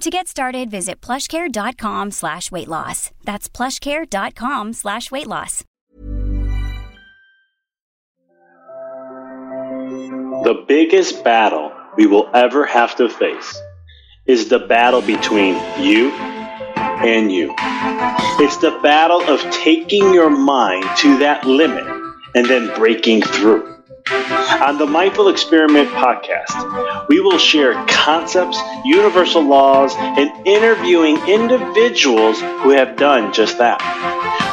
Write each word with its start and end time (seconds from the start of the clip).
To 0.00 0.08
get 0.08 0.28
started, 0.28 0.70
visit 0.70 1.02
plushcare.com 1.02 2.12
slash 2.12 2.50
weight 2.50 2.68
loss. 2.68 3.10
That's 3.24 3.50
plushcare.com 3.50 4.72
slash 4.72 5.10
weight 5.10 5.26
loss. 5.26 5.62
The 10.42 10.64
biggest 10.66 11.22
battle 11.22 11.70
we 11.98 12.06
will 12.06 12.30
ever 12.32 12.64
have 12.64 12.96
to 12.96 13.10
face 13.10 13.60
is 14.24 14.48
the 14.48 14.60
battle 14.60 15.02
between 15.02 15.56
you 15.78 16.10
and 16.12 17.30
you. 17.30 17.54
It's 17.58 18.56
the 18.56 18.78
battle 18.82 19.20
of 19.20 19.42
taking 19.50 20.14
your 20.14 20.30
mind 20.30 20.86
to 21.00 21.18
that 21.18 21.44
limit 21.44 21.84
and 22.34 22.46
then 22.46 22.74
breaking 22.74 23.20
through. 23.20 23.79
On 24.10 24.76
the 24.76 24.86
Mindful 24.86 25.28
Experiment 25.28 25.88
podcast, 25.90 27.06
we 27.08 27.20
will 27.20 27.38
share 27.38 27.74
concepts, 27.86 28.58
universal 28.84 29.40
laws, 29.40 29.94
and 29.96 30.32
interviewing 30.44 31.16
individuals 31.28 32.40
who 32.40 32.70
have 32.70 32.96
done 32.96 33.32
just 33.32 33.58
that, 33.58 33.80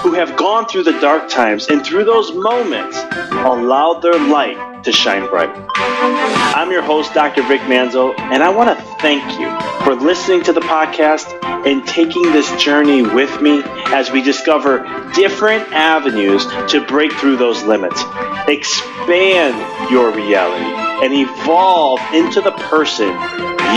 who 0.04 0.14
have 0.14 0.38
gone 0.38 0.68
through 0.68 0.84
the 0.84 1.00
dark 1.00 1.28
times 1.28 1.68
and 1.70 1.84
through 1.84 2.04
those 2.04 2.32
moments 2.34 3.00
allowed 3.32 4.02
their 4.02 4.20
light 4.30 4.84
to 4.84 4.92
shine 4.92 5.28
bright. 5.28 5.50
I'm 5.76 6.72
your 6.72 6.84
host, 6.84 7.16
Dr. 7.16 7.42
Vic 7.42 7.62
Manzo, 7.62 8.14
and 8.20 8.44
I 8.44 8.50
want 8.50 8.78
to 8.78 8.86
thank 9.00 9.24
you 9.40 9.50
for 9.84 9.96
listening 9.96 10.44
to 10.44 10.54
the 10.54 10.62
podcast 10.62 11.26
and 11.66 11.86
taking 11.88 12.24
this 12.24 12.50
journey 12.62 13.02
with 13.02 13.42
me 13.42 13.62
as 13.88 14.12
we 14.12 14.22
discover 14.22 14.80
different 15.16 15.72
avenues 15.74 16.46
to 16.70 16.86
break 16.88 17.12
through 17.14 17.38
those 17.38 17.64
limits, 17.64 18.02
expand 18.48 19.92
your 19.92 20.12
reality, 20.12 20.66
and 21.06 21.14
evolve 21.14 22.00
into 22.14 22.42
the 22.42 22.52
person 22.52 23.10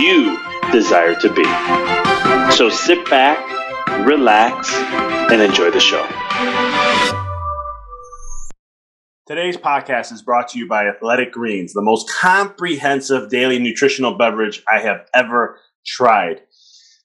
you 0.01 0.39
desire 0.73 1.15
to 1.21 1.33
be. 1.33 1.45
So 2.55 2.69
sit 2.69 3.09
back, 3.09 3.39
relax, 4.07 4.73
and 5.33 5.41
enjoy 5.41 5.71
the 5.71 5.81
show. 5.81 6.07
Today's 9.27 9.57
podcast 9.57 10.13
is 10.13 10.23
brought 10.23 10.49
to 10.49 10.59
you 10.59 10.67
by 10.67 10.89
Athletic 10.89 11.31
Greens, 11.31 11.73
the 11.73 11.83
most 11.83 12.11
comprehensive 12.11 13.31
daily 13.31 13.61
nutritional 13.61 14.19
beverage 14.19 14.65
I 14.69 14.81
have 14.81 15.07
ever 15.15 15.61
tried. 15.87 16.41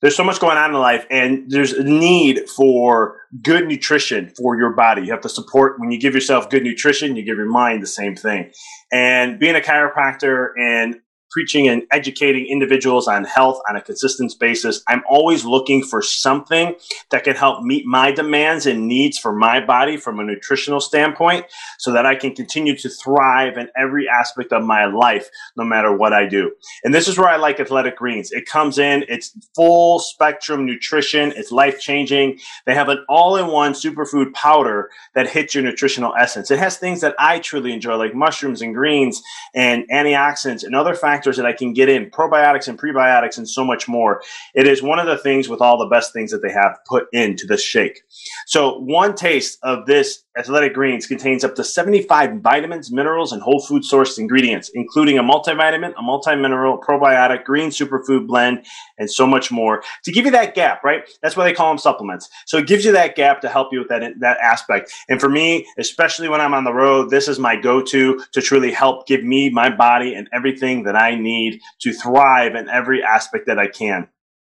There's 0.05 0.16
so 0.16 0.23
much 0.23 0.39
going 0.39 0.55
on 0.55 0.69
in 0.69 0.79
life, 0.79 1.07
and 1.09 1.49
there's 1.49 1.73
a 1.73 1.83
need 1.83 2.47
for 2.47 3.21
good 3.41 3.66
nutrition 3.66 4.31
for 4.38 4.55
your 4.55 4.69
body. 4.69 5.01
You 5.01 5.11
have 5.11 5.21
to 5.21 5.29
support 5.29 5.79
when 5.79 5.89
you 5.89 5.99
give 5.99 6.13
yourself 6.13 6.47
good 6.47 6.61
nutrition, 6.61 7.16
you 7.16 7.25
give 7.25 7.38
your 7.38 7.49
mind 7.49 7.81
the 7.81 7.88
same 7.88 8.16
thing. 8.16 8.51
And 8.91 9.39
being 9.39 9.55
a 9.55 9.61
chiropractor 9.61 10.49
and 10.59 10.97
preaching 11.35 11.68
and 11.68 11.84
educating 11.91 12.47
individuals 12.47 13.09
on 13.09 13.25
health 13.25 13.59
on 13.69 13.75
a 13.75 13.81
consistent 13.81 14.34
basis. 14.40 14.81
I'm 14.88 15.03
always 15.06 15.44
looking 15.44 15.84
for 15.84 16.01
something 16.01 16.75
that 17.12 17.25
can 17.25 17.35
help 17.35 17.62
meet 17.62 17.85
my 17.85 18.13
demands 18.13 18.66
and 18.66 18.88
needs 18.88 19.18
for 19.18 19.35
my 19.35 19.59
body 19.59 19.97
from 19.97 20.18
a 20.18 20.23
nutritional 20.23 20.79
standpoint 20.79 21.46
so 21.78 21.91
that 21.91 22.06
I 22.06 22.16
can 22.16 22.34
continue 22.34 22.78
to 22.78 22.88
thrive 22.90 23.57
in 23.57 23.68
every 23.75 24.07
aspect 24.07 24.53
of 24.53 24.63
my 24.63 24.85
life, 24.85 25.29
no 25.57 25.66
matter 25.66 25.94
what 25.94 26.13
I 26.13 26.25
do. 26.25 26.53
And 26.85 26.94
this 26.94 27.09
is 27.09 27.18
where 27.18 27.28
I 27.28 27.35
like 27.35 27.59
Athletic 27.59 27.97
Greens. 27.97 28.31
It 28.31 28.46
comes 28.46 28.79
in, 28.79 29.03
it's 29.09 29.38
full 29.57 30.00
spectrum 30.00 30.66
nutrition, 30.66 31.34
it's 31.35 31.52
life 31.52 31.81
changing. 31.81 32.40
They 32.66 32.75
have 32.75 32.88
an 32.88 33.03
all 33.09 33.35
in 33.35 33.47
one 33.47 33.73
superfood 33.73 34.31
powder 34.34 34.90
that 35.16 35.29
hits 35.29 35.53
your 35.53 35.66
nutritional 35.66 36.13
essence. 36.17 36.50
It 36.50 36.59
has 36.59 36.78
things 36.78 37.02
that 37.02 37.13
I 37.19 37.40
truly 37.40 37.73
enjoy, 37.73 37.97
like 37.97 38.16
mushrooms 38.16 38.62
and 38.62 38.73
greens 38.73 39.22
and 39.53 39.84
antioxidants 39.91 40.63
and 40.63 40.73
other 40.73 40.96
factors 40.96 41.25
factors 41.25 41.38
that 41.38 41.46
I 41.46 41.53
can 41.53 41.74
get 41.74 41.90
in, 41.90 42.12
probiotics 42.12 42.68
and 42.68 42.80
prebiotics, 42.80 43.38
and 43.38 43.50
so 43.50 43.66
much 43.66 43.88
more. 43.88 44.22
It 44.53 44.68
is 44.68 44.84
one 44.84 45.00
of 45.00 45.08
the 45.08 45.18
things 45.18 45.50
with 45.50 45.59
all 45.59 45.78
the 45.78 45.88
best 45.88 46.13
things 46.13 46.31
that 46.31 46.44
they 46.44 46.52
have 46.52 46.78
put 46.88 47.08
into 47.12 47.47
this 47.47 47.63
shake. 47.63 48.02
So, 48.46 48.78
one 48.80 49.16
taste 49.16 49.58
of 49.64 49.88
this 49.88 50.24
Athletic 50.38 50.73
Greens 50.73 51.07
contains 51.07 51.46
up 51.46 51.56
to 51.56 51.63
75 51.63 52.41
vitamins, 52.41 52.91
minerals, 52.91 53.31
and 53.31 53.41
whole 53.41 53.62
food 53.62 53.84
sourced 53.84 54.19
ingredients, 54.19 54.69
including 54.73 55.18
a 55.18 55.23
multivitamin, 55.23 55.94
a 55.97 56.01
multi-mineral, 56.01 56.78
probiotic, 56.79 57.46
green 57.46 57.69
superfood 57.69 58.28
blend, 58.28 58.66
and 58.97 59.09
so 59.09 59.25
much 59.25 59.50
more 59.50 59.81
to 60.03 60.12
give 60.12 60.25
you 60.25 60.31
that 60.31 60.53
gap, 60.53 60.84
right? 60.84 61.09
That's 61.22 61.38
why 61.38 61.46
they 61.46 61.53
call 61.53 61.69
them 61.69 61.78
supplements. 61.78 62.29
So 62.46 62.57
it 62.57 62.68
gives 62.68 62.84
you 62.84 62.91
that 62.91 63.16
gap 63.16 63.40
to 63.41 63.50
help 63.50 63.72
you 63.72 63.79
with 63.79 63.88
that, 63.90 64.03
that 64.19 64.38
aspect. 64.40 64.94
And 65.07 65.22
for 65.22 65.29
me, 65.29 65.66
especially 65.79 66.28
when 66.28 66.41
I'm 66.41 66.53
on 66.53 66.66
the 66.66 66.73
road, 66.73 67.09
this 67.09 67.29
is 67.29 67.40
my 67.40 67.56
go-to 67.56 68.22
to 68.34 68.41
truly 68.41 68.72
help 68.72 69.07
give 69.07 69.23
me 69.23 69.49
my 69.49 69.73
body 69.73 70.16
and 70.16 70.28
everything 70.34 70.84
that 70.84 70.97
I 70.97 71.16
need 71.16 71.61
to 71.79 71.93
thrive 71.93 72.55
in 72.55 72.67
every 72.67 73.02
aspect 73.02 73.47
that 73.47 73.58
I 73.58 73.67
can. 73.67 74.09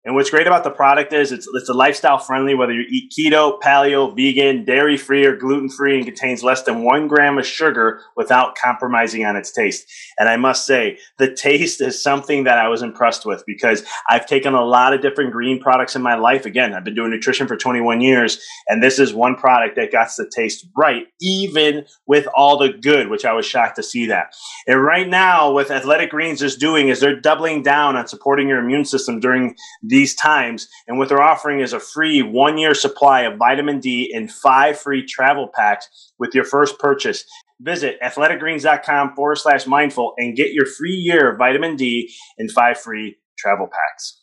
And 0.04 0.14
what's 0.14 0.30
great 0.30 0.46
about 0.46 0.62
the 0.62 0.70
product 0.70 1.12
is 1.12 1.32
it's, 1.32 1.48
it's 1.52 1.68
a 1.68 1.74
lifestyle 1.74 2.18
friendly, 2.18 2.54
whether 2.54 2.72
you 2.72 2.84
eat 2.88 3.12
keto, 3.12 3.60
paleo, 3.60 4.14
vegan, 4.14 4.64
dairy 4.64 4.96
free, 4.96 5.26
or 5.26 5.34
gluten 5.34 5.68
free, 5.68 5.96
and 5.96 6.04
contains 6.06 6.44
less 6.44 6.62
than 6.62 6.84
one 6.84 7.08
gram 7.08 7.36
of 7.36 7.44
sugar 7.44 8.00
without 8.16 8.54
compromising 8.54 9.24
on 9.24 9.34
its 9.34 9.50
taste. 9.50 9.90
And 10.16 10.28
I 10.28 10.36
must 10.36 10.64
say, 10.64 10.98
the 11.18 11.34
taste 11.34 11.80
is 11.80 12.00
something 12.00 12.44
that 12.44 12.58
I 12.58 12.68
was 12.68 12.80
impressed 12.80 13.26
with 13.26 13.42
because 13.44 13.84
I've 14.08 14.26
taken 14.26 14.54
a 14.54 14.64
lot 14.64 14.94
of 14.94 15.02
different 15.02 15.32
green 15.32 15.60
products 15.60 15.96
in 15.96 16.02
my 16.02 16.14
life. 16.14 16.46
Again, 16.46 16.74
I've 16.74 16.84
been 16.84 16.94
doing 16.94 17.10
nutrition 17.10 17.48
for 17.48 17.56
21 17.56 18.00
years, 18.00 18.40
and 18.68 18.80
this 18.80 19.00
is 19.00 19.12
one 19.12 19.34
product 19.34 19.74
that 19.76 19.90
got 19.90 20.08
the 20.16 20.30
taste 20.34 20.64
right, 20.76 21.06
even 21.20 21.84
with 22.06 22.28
all 22.36 22.56
the 22.56 22.70
good, 22.70 23.08
which 23.08 23.24
I 23.24 23.32
was 23.32 23.44
shocked 23.44 23.76
to 23.76 23.82
see 23.82 24.06
that. 24.06 24.32
And 24.68 24.82
right 24.82 25.08
now, 25.08 25.52
what 25.52 25.72
Athletic 25.72 26.10
Greens 26.10 26.40
is 26.40 26.56
doing 26.56 26.88
is 26.88 27.00
they're 27.00 27.20
doubling 27.20 27.64
down 27.64 27.96
on 27.96 28.06
supporting 28.06 28.48
your 28.48 28.60
immune 28.60 28.84
system 28.84 29.18
during 29.18 29.56
these 29.98 30.14
times. 30.14 30.68
And 30.86 30.96
what 30.96 31.08
they're 31.08 31.20
offering 31.20 31.58
is 31.58 31.72
a 31.72 31.80
free 31.80 32.22
one 32.22 32.56
year 32.56 32.72
supply 32.72 33.22
of 33.22 33.36
vitamin 33.36 33.80
D 33.80 34.12
and 34.14 34.30
five 34.30 34.78
free 34.78 35.04
travel 35.04 35.48
packs 35.52 35.88
with 36.20 36.36
your 36.36 36.44
first 36.44 36.78
purchase. 36.78 37.24
visit 37.60 37.98
athleticgreens.com 38.00 39.14
forward 39.16 39.38
slash 39.38 39.66
mindful 39.66 40.14
and 40.16 40.36
get 40.36 40.52
your 40.52 40.66
free 40.66 40.94
year 40.94 41.32
of 41.32 41.38
vitamin 41.38 41.74
D 41.74 42.14
and 42.38 42.48
five 42.52 42.78
free 42.78 43.16
travel 43.36 43.66
packs. 43.66 44.22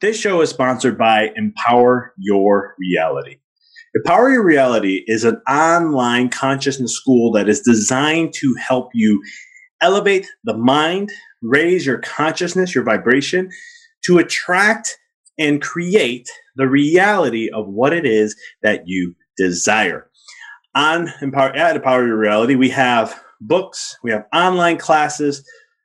This 0.00 0.18
show 0.18 0.40
is 0.40 0.48
sponsored 0.48 0.96
by 0.96 1.30
Empower 1.36 2.14
Your 2.16 2.74
Reality. 2.78 3.36
Empower 3.94 4.30
Your 4.30 4.44
Reality 4.44 5.04
is 5.06 5.24
an 5.24 5.42
online 5.46 6.30
consciousness 6.30 6.94
school 6.94 7.32
that 7.32 7.48
is 7.50 7.60
designed 7.60 8.32
to 8.34 8.54
help 8.58 8.88
you 8.94 9.22
elevate 9.82 10.26
the 10.44 10.56
mind, 10.56 11.10
raise 11.42 11.84
your 11.84 11.98
consciousness, 11.98 12.74
your 12.74 12.84
vibration, 12.84 13.50
to 14.04 14.18
attract 14.18 14.96
and 15.38 15.62
create 15.62 16.28
the 16.56 16.68
reality 16.68 17.48
of 17.50 17.66
what 17.68 17.92
it 17.92 18.04
is 18.04 18.36
that 18.62 18.82
you 18.86 19.14
desire. 19.36 20.10
On 20.74 21.08
Empower, 21.22 21.56
at 21.56 21.76
Empower 21.76 22.06
Your 22.06 22.18
Reality, 22.18 22.54
we 22.54 22.70
have 22.70 23.20
books, 23.40 23.96
we 24.02 24.10
have 24.10 24.26
online 24.32 24.78
classes. 24.78 25.44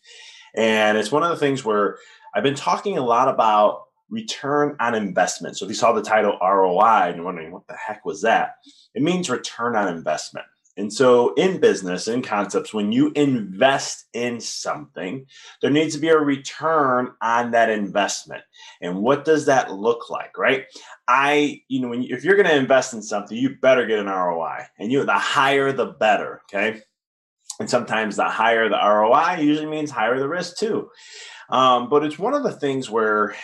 and 0.55 0.97
it's 0.97 1.11
one 1.11 1.23
of 1.23 1.29
the 1.29 1.37
things 1.37 1.63
where 1.63 1.97
I've 2.33 2.43
been 2.43 2.55
talking 2.55 2.97
a 2.97 3.05
lot 3.05 3.27
about 3.27 3.83
return 4.09 4.75
on 4.79 4.93
investment. 4.93 5.57
So 5.57 5.65
if 5.65 5.69
you 5.69 5.75
saw 5.75 5.91
the 5.91 6.01
title 6.01 6.37
ROI 6.41 7.07
and 7.07 7.15
you're 7.15 7.25
wondering 7.25 7.51
what 7.51 7.67
the 7.67 7.75
heck 7.75 8.05
was 8.05 8.21
that, 8.21 8.55
it 8.93 9.01
means 9.01 9.29
return 9.29 9.75
on 9.75 9.87
investment. 9.87 10.45
And 10.77 10.91
so 10.91 11.33
in 11.35 11.59
business, 11.59 12.07
in 12.07 12.21
concepts, 12.21 12.73
when 12.73 12.91
you 12.91 13.11
invest 13.15 14.05
in 14.13 14.39
something, 14.41 15.25
there 15.61 15.71
needs 15.71 15.95
to 15.95 16.01
be 16.01 16.09
a 16.09 16.17
return 16.17 17.11
on 17.21 17.51
that 17.51 17.69
investment. 17.69 18.43
And 18.81 18.97
what 18.97 19.23
does 19.23 19.45
that 19.45 19.71
look 19.71 20.09
like, 20.09 20.37
right? 20.37 20.65
I, 21.07 21.61
you 21.69 21.79
know, 21.79 21.89
when 21.89 22.01
you, 22.01 22.15
if 22.15 22.23
you're 22.23 22.35
going 22.35 22.47
to 22.47 22.55
invest 22.55 22.93
in 22.93 23.01
something, 23.01 23.37
you 23.37 23.55
better 23.61 23.85
get 23.85 23.99
an 23.99 24.07
ROI. 24.07 24.65
And 24.77 24.91
you, 24.91 25.05
the 25.05 25.13
higher, 25.13 25.71
the 25.71 25.87
better. 25.87 26.41
Okay. 26.53 26.81
And 27.59 27.69
sometimes 27.69 28.17
the 28.17 28.25
higher 28.25 28.67
the 28.67 28.75
ROI 28.77 29.37
usually 29.39 29.67
means 29.67 29.91
higher 29.91 30.19
the 30.19 30.27
risk 30.27 30.57
too. 30.57 30.89
Um, 31.49 31.89
but 31.89 32.03
it's 32.03 32.19
one 32.19 32.33
of 32.33 32.43
the 32.43 32.51
things 32.51 32.89
where 32.89 33.35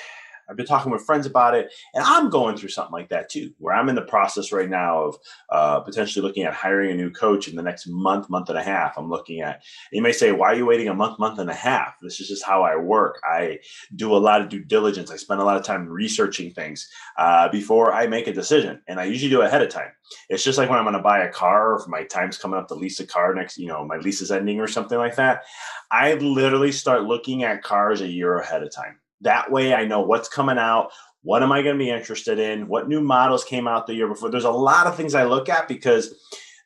I've 0.52 0.58
been 0.58 0.66
talking 0.66 0.92
with 0.92 1.06
friends 1.06 1.26
about 1.26 1.56
it, 1.56 1.72
and 1.94 2.04
I'm 2.04 2.30
going 2.30 2.58
through 2.58 2.70
something 2.70 2.92
like 2.92 3.08
that 3.10 3.30
too, 3.30 3.54
where 3.58 3.74
I'm 3.74 3.88
in 3.88 3.96
the 3.96 4.02
process 4.02 4.52
right 4.52 4.70
now 4.70 5.06
of 5.06 5.18
uh, 5.50 5.80
potentially 5.80 6.22
looking 6.22 6.44
at 6.44 6.54
hiring 6.54 6.92
a 6.92 6.96
new 6.96 7.10
coach 7.10 7.48
in 7.48 7.56
the 7.56 7.64
next 7.64 7.88
month, 7.88 8.30
month 8.30 8.50
and 8.50 8.58
a 8.58 8.64
half. 8.64 8.98
I'm 8.98 9.10
looking 9.10 9.40
at. 9.40 9.64
You 9.94 10.02
may 10.02 10.12
say, 10.12 10.34
"Why 10.34 10.52
are 10.52 10.56
you 10.56 10.66
waiting 10.66 10.90
a 10.90 10.94
month, 10.94 11.20
month 11.20 11.40
and 11.40 11.50
a 11.50 11.54
half?" 11.54 11.96
This 12.02 12.20
is 12.20 12.28
just 12.28 12.44
how 12.44 12.64
I 12.64 12.76
work. 12.76 13.22
I 13.24 13.60
do 13.96 14.14
a 14.14 14.20
lot 14.20 14.42
of 14.42 14.50
due 14.50 14.64
diligence. 14.64 15.10
I 15.10 15.16
spend 15.16 15.40
a 15.40 15.46
lot 15.46 15.56
of 15.56 15.64
time 15.64 15.88
researching 15.88 16.52
things 16.52 16.90
uh, 17.18 17.48
before 17.48 17.94
I 17.94 18.08
make 18.08 18.28
a 18.28 18.34
decision, 18.34 18.82
and 18.90 19.00
I 19.00 19.06
usually 19.06 19.30
do 19.30 19.44
ahead 19.44 19.62
of 19.62 19.70
time. 19.70 19.92
It's 20.28 20.44
just 20.44 20.58
like 20.58 20.70
when 20.70 20.80
I'm 20.80 20.84
going 20.86 20.98
to 20.98 21.02
buy 21.02 21.20
a 21.20 21.32
car, 21.32 21.72
or 21.72 21.80
if 21.80 21.88
my 21.88 22.04
time's 22.04 22.38
coming 22.38 22.60
up 22.60 22.68
to 22.68 22.76
lease 22.76 23.00
a 23.00 23.08
car 23.08 23.34
next, 23.34 23.58
you 23.58 23.68
know, 23.68 23.86
my 23.86 23.98
lease 23.98 24.20
is 24.20 24.32
ending 24.32 24.60
or 24.60 24.68
something 24.68 24.98
like 24.98 25.16
that. 25.16 25.44
I 25.92 26.16
literally 26.16 26.74
start 26.74 27.04
looking 27.04 27.44
at 27.44 27.64
cars 27.64 28.02
a 28.02 28.08
year 28.08 28.38
ahead 28.38 28.64
of 28.64 28.74
time 28.76 29.01
that 29.22 29.52
way 29.52 29.74
I 29.74 29.86
know 29.86 30.02
what's 30.02 30.30
coming 30.30 30.58
out. 30.58 30.92
What 31.24 31.44
am 31.44 31.52
I 31.52 31.62
going 31.62 31.78
to 31.78 31.84
be 31.84 31.92
interested 31.92 32.40
in? 32.40 32.68
What 32.68 32.88
new 32.88 33.02
models 33.02 33.44
came 33.44 33.68
out 33.68 33.86
the 33.86 33.94
year 33.94 34.08
before? 34.08 34.30
There's 34.30 34.44
a 34.44 34.52
lot 34.52 34.88
of 34.88 34.96
things 34.96 35.14
I 35.14 35.26
look 35.26 35.50
at 35.50 35.68
because 35.68 36.16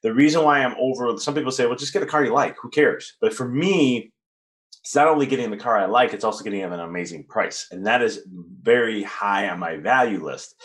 the 0.01 0.13
reason 0.13 0.43
why 0.43 0.59
I'm 0.63 0.75
over, 0.79 1.17
some 1.17 1.33
people 1.33 1.51
say, 1.51 1.65
well, 1.65 1.75
just 1.75 1.93
get 1.93 2.03
a 2.03 2.05
car 2.05 2.23
you 2.23 2.33
like. 2.33 2.55
Who 2.61 2.69
cares? 2.69 3.15
But 3.19 3.33
for 3.33 3.47
me, 3.47 4.13
it's 4.81 4.95
not 4.95 5.07
only 5.07 5.25
getting 5.25 5.49
the 5.49 5.57
car 5.57 5.77
I 5.77 5.85
like, 5.85 6.13
it's 6.13 6.23
also 6.23 6.43
getting 6.43 6.61
at 6.61 6.71
an 6.71 6.79
amazing 6.79 7.25
price. 7.25 7.67
And 7.71 7.87
that 7.87 8.01
is 8.03 8.21
very 8.61 9.01
high 9.03 9.49
on 9.49 9.59
my 9.59 9.77
value 9.77 10.23
list. 10.23 10.55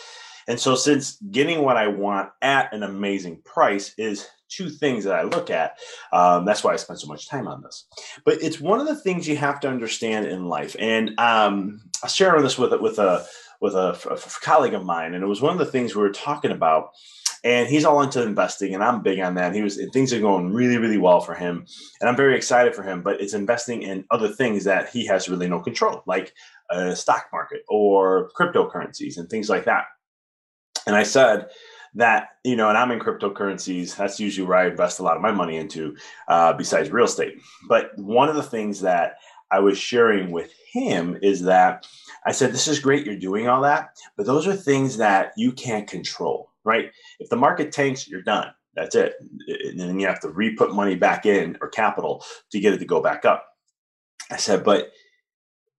And 0.47 0.59
so, 0.59 0.75
since 0.75 1.17
getting 1.31 1.63
what 1.63 1.77
I 1.77 1.87
want 1.87 2.29
at 2.41 2.73
an 2.73 2.83
amazing 2.83 3.41
price 3.43 3.93
is 3.97 4.27
two 4.51 4.69
things 4.69 5.05
that 5.05 5.15
I 5.15 5.23
look 5.23 5.49
at. 5.49 5.79
Um, 6.11 6.45
that's 6.45 6.63
why 6.63 6.73
I 6.73 6.75
spend 6.75 6.99
so 6.99 7.07
much 7.07 7.27
time 7.27 7.47
on 7.47 7.61
this. 7.63 7.87
But 8.25 8.43
it's 8.43 8.59
one 8.59 8.79
of 8.79 8.87
the 8.87 8.95
things 8.95 9.27
you 9.27 9.37
have 9.37 9.59
to 9.61 9.69
understand 9.69 10.27
in 10.27 10.45
life. 10.45 10.75
And 10.77 11.11
um, 11.19 11.81
I 12.03 12.07
was 12.07 12.15
sharing 12.15 12.43
this 12.43 12.57
with 12.57 12.79
with 12.79 12.99
a 12.99 13.25
with 13.59 13.75
a, 13.75 13.91
a, 14.09 14.17
colleague 14.41 14.73
of 14.73 14.83
mine, 14.83 15.13
and 15.13 15.23
it 15.23 15.27
was 15.27 15.41
one 15.41 15.53
of 15.53 15.59
the 15.59 15.71
things 15.71 15.95
we 15.95 16.01
were 16.01 16.11
talking 16.11 16.51
about. 16.51 16.89
And 17.43 17.67
he's 17.67 17.85
all 17.85 18.03
into 18.03 18.21
investing, 18.21 18.75
and 18.75 18.83
I'm 18.83 19.01
big 19.01 19.19
on 19.19 19.33
that. 19.35 19.47
And 19.47 19.55
he 19.55 19.63
was 19.63 19.77
and 19.77 19.91
things 19.91 20.13
are 20.13 20.19
going 20.19 20.53
really, 20.53 20.77
really 20.77 20.99
well 20.99 21.21
for 21.21 21.33
him, 21.33 21.65
and 21.99 22.09
I'm 22.09 22.15
very 22.15 22.35
excited 22.35 22.75
for 22.75 22.83
him. 22.83 23.01
But 23.01 23.19
it's 23.19 23.33
investing 23.33 23.81
in 23.81 24.05
other 24.11 24.27
things 24.27 24.65
that 24.65 24.89
he 24.89 25.07
has 25.07 25.27
really 25.27 25.47
no 25.47 25.59
control, 25.59 26.03
like 26.05 26.33
a 26.69 26.95
stock 26.95 27.27
market 27.33 27.61
or 27.67 28.29
cryptocurrencies 28.37 29.17
and 29.17 29.27
things 29.27 29.49
like 29.49 29.65
that. 29.65 29.85
And 30.87 30.95
I 30.95 31.03
said, 31.03 31.47
that 31.93 32.29
you 32.43 32.55
know 32.55 32.69
and 32.69 32.77
i'm 32.77 32.91
in 32.91 32.99
cryptocurrencies 32.99 33.95
that's 33.95 34.19
usually 34.19 34.47
where 34.47 34.57
i 34.57 34.67
invest 34.67 34.99
a 34.99 35.03
lot 35.03 35.15
of 35.15 35.21
my 35.21 35.31
money 35.31 35.57
into 35.57 35.95
uh, 36.27 36.53
besides 36.53 36.89
real 36.89 37.05
estate. 37.05 37.41
But 37.67 37.91
one 37.97 38.29
of 38.29 38.35
the 38.35 38.43
things 38.43 38.81
that 38.81 39.15
i 39.51 39.59
was 39.59 39.77
sharing 39.77 40.31
with 40.31 40.53
him 40.71 41.17
is 41.21 41.41
that 41.43 41.85
i 42.25 42.31
said 42.31 42.53
this 42.53 42.67
is 42.67 42.79
great 42.79 43.05
you're 43.05 43.17
doing 43.17 43.47
all 43.47 43.61
that 43.61 43.97
but 44.15 44.25
those 44.25 44.47
are 44.47 44.55
things 44.55 44.97
that 44.97 45.33
you 45.35 45.51
can't 45.51 45.87
control 45.87 46.49
right? 46.63 46.91
If 47.19 47.29
the 47.29 47.35
market 47.35 47.71
tanks 47.71 48.07
you're 48.07 48.21
done 48.21 48.51
that's 48.73 48.95
it. 48.95 49.15
And 49.49 49.77
then 49.77 49.99
you 49.99 50.07
have 50.07 50.21
to 50.21 50.29
re-put 50.29 50.73
money 50.73 50.95
back 50.95 51.25
in 51.25 51.57
or 51.59 51.67
capital 51.67 52.23
to 52.53 52.59
get 52.61 52.73
it 52.73 52.77
to 52.77 52.85
go 52.85 53.01
back 53.01 53.25
up. 53.25 53.45
I 54.31 54.37
said 54.37 54.63
but 54.63 54.91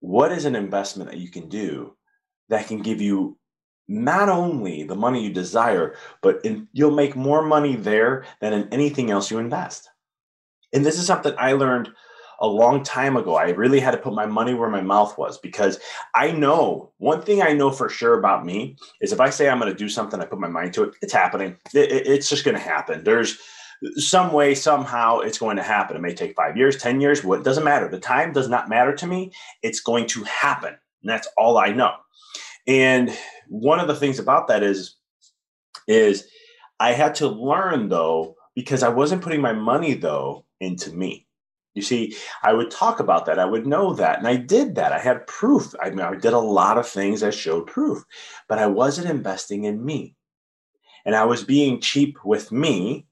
what 0.01 0.31
is 0.31 0.45
an 0.45 0.57
investment 0.57 1.11
that 1.11 1.21
you 1.21 1.31
can 1.31 1.49
do 1.49 1.97
that 2.51 2.67
can 2.67 2.83
give 2.83 3.01
you 3.01 3.39
not 3.89 4.29
only 4.29 4.85
the 4.85 4.95
money 4.95 5.25
you 5.25 5.33
desire, 5.33 5.97
but 6.23 6.45
in, 6.45 6.69
you'll 6.73 6.91
make 6.91 7.17
more 7.17 7.43
money 7.43 7.77
there 7.77 8.25
than 8.41 8.53
in 8.53 8.69
anything 8.73 9.11
else 9.11 9.31
you 9.31 9.39
invest. 9.39 9.91
And 10.73 10.85
this 10.85 10.99
is 10.99 11.07
something 11.07 11.35
I 11.39 11.53
learned 11.53 11.91
a 12.41 12.47
long 12.47 12.83
time 12.83 13.17
ago. 13.17 13.37
I 13.37 13.51
really 13.51 13.81
had 13.81 13.93
to 13.93 13.99
put 13.99 14.15
my 14.15 14.27
money 14.27 14.53
where 14.53 14.69
my 14.69 14.81
mouth 14.81 15.17
was 15.17 15.39
because 15.39 15.79
I 16.15 16.33
know 16.33 16.93
one 16.99 17.23
thing 17.23 17.41
I 17.41 17.53
know 17.53 17.71
for 17.71 17.89
sure 17.89 18.19
about 18.19 18.45
me 18.45 18.77
is 19.01 19.13
if 19.13 19.21
I 19.21 19.31
say 19.31 19.49
I'm 19.49 19.61
going 19.61 19.71
to 19.71 19.79
do 19.79 19.89
something, 19.89 20.21
I 20.21 20.25
put 20.25 20.41
my 20.41 20.49
mind 20.49 20.75
to 20.75 20.85
it, 20.85 20.95
it's 21.03 21.13
happening. 21.13 21.57
It, 21.73 21.93
it, 21.93 22.07
it's 22.07 22.29
just 22.29 22.45
going 22.45 22.57
to 22.57 22.61
happen. 22.61 23.05
There's 23.05 23.39
some 23.97 24.33
way, 24.33 24.55
somehow, 24.55 25.21
it's 25.21 25.39
going 25.39 25.57
to 25.57 25.63
happen. 25.63 25.97
It 25.97 26.03
may 26.03 26.15
take 26.15 26.35
five 26.35 26.57
years, 26.57 26.77
10 26.77 27.01
years, 27.01 27.23
what 27.23 27.45
doesn't 27.45 27.65
matter. 27.65 27.89
The 27.89 27.99
time 27.99 28.33
does 28.33 28.49
not 28.49 28.69
matter 28.69 28.95
to 28.95 29.07
me. 29.07 29.33
It's 29.63 29.81
going 29.81 30.07
to 30.09 30.25
happen. 30.25 30.75
And 31.03 31.11
that's 31.11 31.29
all 31.37 31.59
I 31.59 31.69
know. 31.69 31.95
And 32.67 33.17
one 33.49 33.81
of 33.81 33.89
the 33.89 33.97
things 33.97 34.19
about 34.19 34.49
that 34.49 34.63
is 34.63 34.97
is 35.89 36.29
I 36.79 36.93
had 36.93 37.15
to 37.17 37.29
learn 37.29 37.89
though 37.89 38.37
because 38.55 38.83
I 38.83 38.89
wasn't 38.89 39.23
putting 39.23 39.41
my 39.41 39.53
money 39.53 39.95
though 39.95 40.45
into 40.61 40.93
me. 40.93 41.27
You 41.75 41.83
see, 41.83 42.15
I 42.43 42.53
would 42.53 42.71
talk 42.71 43.01
about 43.01 43.25
that. 43.27 43.39
I 43.39 43.47
would 43.47 43.67
know 43.67 43.95
that. 43.95 44.19
And 44.19 44.29
I 44.29 44.37
did 44.37 44.75
that. 44.75 44.93
I 44.93 44.99
had 44.99 45.27
proof. 45.27 45.75
I 45.83 45.89
mean, 45.89 46.01
I 46.01 46.15
did 46.15 46.35
a 46.35 46.39
lot 46.39 46.77
of 46.77 46.87
things 46.87 47.21
that 47.21 47.33
showed 47.33 47.67
proof, 47.67 48.05
but 48.47 48.59
I 48.59 48.67
wasn't 48.67 49.09
investing 49.09 49.65
in 49.65 49.83
me. 49.83 50.15
And 51.07 51.17
I 51.17 51.25
was 51.25 51.45
being 51.45 51.81
cheap 51.81 52.19
with 52.25 52.53
me 52.53 53.07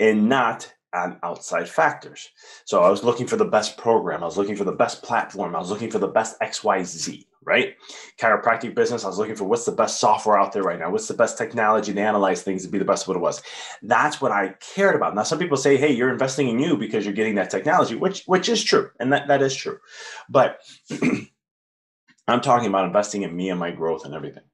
and 0.00 0.28
not 0.28 0.72
on 0.94 1.18
outside 1.22 1.68
factors. 1.68 2.30
So 2.64 2.82
I 2.82 2.90
was 2.90 3.04
looking 3.04 3.26
for 3.26 3.36
the 3.36 3.44
best 3.44 3.76
program. 3.76 4.22
I 4.22 4.26
was 4.26 4.36
looking 4.36 4.56
for 4.56 4.64
the 4.64 4.72
best 4.72 5.02
platform. 5.02 5.56
I 5.56 5.58
was 5.58 5.70
looking 5.70 5.90
for 5.90 5.98
the 5.98 6.08
best 6.08 6.38
XYZ 6.40 7.24
right? 7.44 7.74
Chiropractic 8.20 8.74
business, 8.74 9.04
I 9.04 9.08
was 9.08 9.18
looking 9.18 9.34
for 9.34 9.44
what's 9.44 9.64
the 9.64 9.72
best 9.72 10.00
software 10.00 10.38
out 10.38 10.52
there 10.52 10.62
right 10.62 10.78
now? 10.78 10.90
What's 10.90 11.08
the 11.08 11.14
best 11.14 11.38
technology 11.38 11.92
to 11.92 12.00
analyze 12.00 12.42
things 12.42 12.64
to 12.64 12.70
be 12.70 12.78
the 12.78 12.84
best 12.84 13.04
of 13.04 13.08
what 13.08 13.16
it 13.16 13.20
was? 13.20 13.42
That's 13.82 14.20
what 14.20 14.32
I 14.32 14.54
cared 14.74 14.94
about. 14.94 15.14
Now, 15.14 15.22
some 15.22 15.38
people 15.38 15.56
say, 15.56 15.76
hey, 15.76 15.92
you're 15.92 16.12
investing 16.12 16.48
in 16.48 16.58
you 16.58 16.76
because 16.76 17.04
you're 17.04 17.14
getting 17.14 17.34
that 17.36 17.50
technology, 17.50 17.94
which 17.94 18.24
which 18.26 18.48
is 18.48 18.62
true. 18.62 18.90
And 19.00 19.12
that, 19.12 19.28
that 19.28 19.42
is 19.42 19.54
true. 19.54 19.78
But 20.28 20.60
I'm 22.28 22.40
talking 22.40 22.68
about 22.68 22.86
investing 22.86 23.22
in 23.22 23.34
me 23.34 23.50
and 23.50 23.58
my 23.58 23.70
growth 23.70 24.04
and 24.04 24.14
everything. 24.14 24.44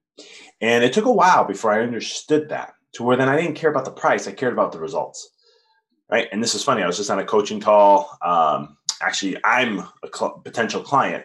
And 0.60 0.82
it 0.82 0.92
took 0.92 1.04
a 1.04 1.12
while 1.12 1.44
before 1.44 1.72
I 1.72 1.82
understood 1.82 2.48
that 2.48 2.72
to 2.94 3.02
where 3.02 3.16
then 3.16 3.28
I 3.28 3.40
didn't 3.40 3.54
care 3.54 3.70
about 3.70 3.84
the 3.84 3.92
price, 3.92 4.26
I 4.26 4.32
cared 4.32 4.52
about 4.52 4.72
the 4.72 4.80
results. 4.80 5.30
Right. 6.10 6.28
And 6.32 6.42
this 6.42 6.54
is 6.54 6.64
funny. 6.64 6.82
I 6.82 6.86
was 6.86 6.96
just 6.96 7.10
on 7.10 7.18
a 7.18 7.24
coaching 7.24 7.60
call. 7.60 8.16
Um, 8.22 8.76
actually, 9.02 9.36
I'm 9.44 9.80
a 9.80 10.08
cl- 10.12 10.40
potential 10.44 10.82
client. 10.82 11.24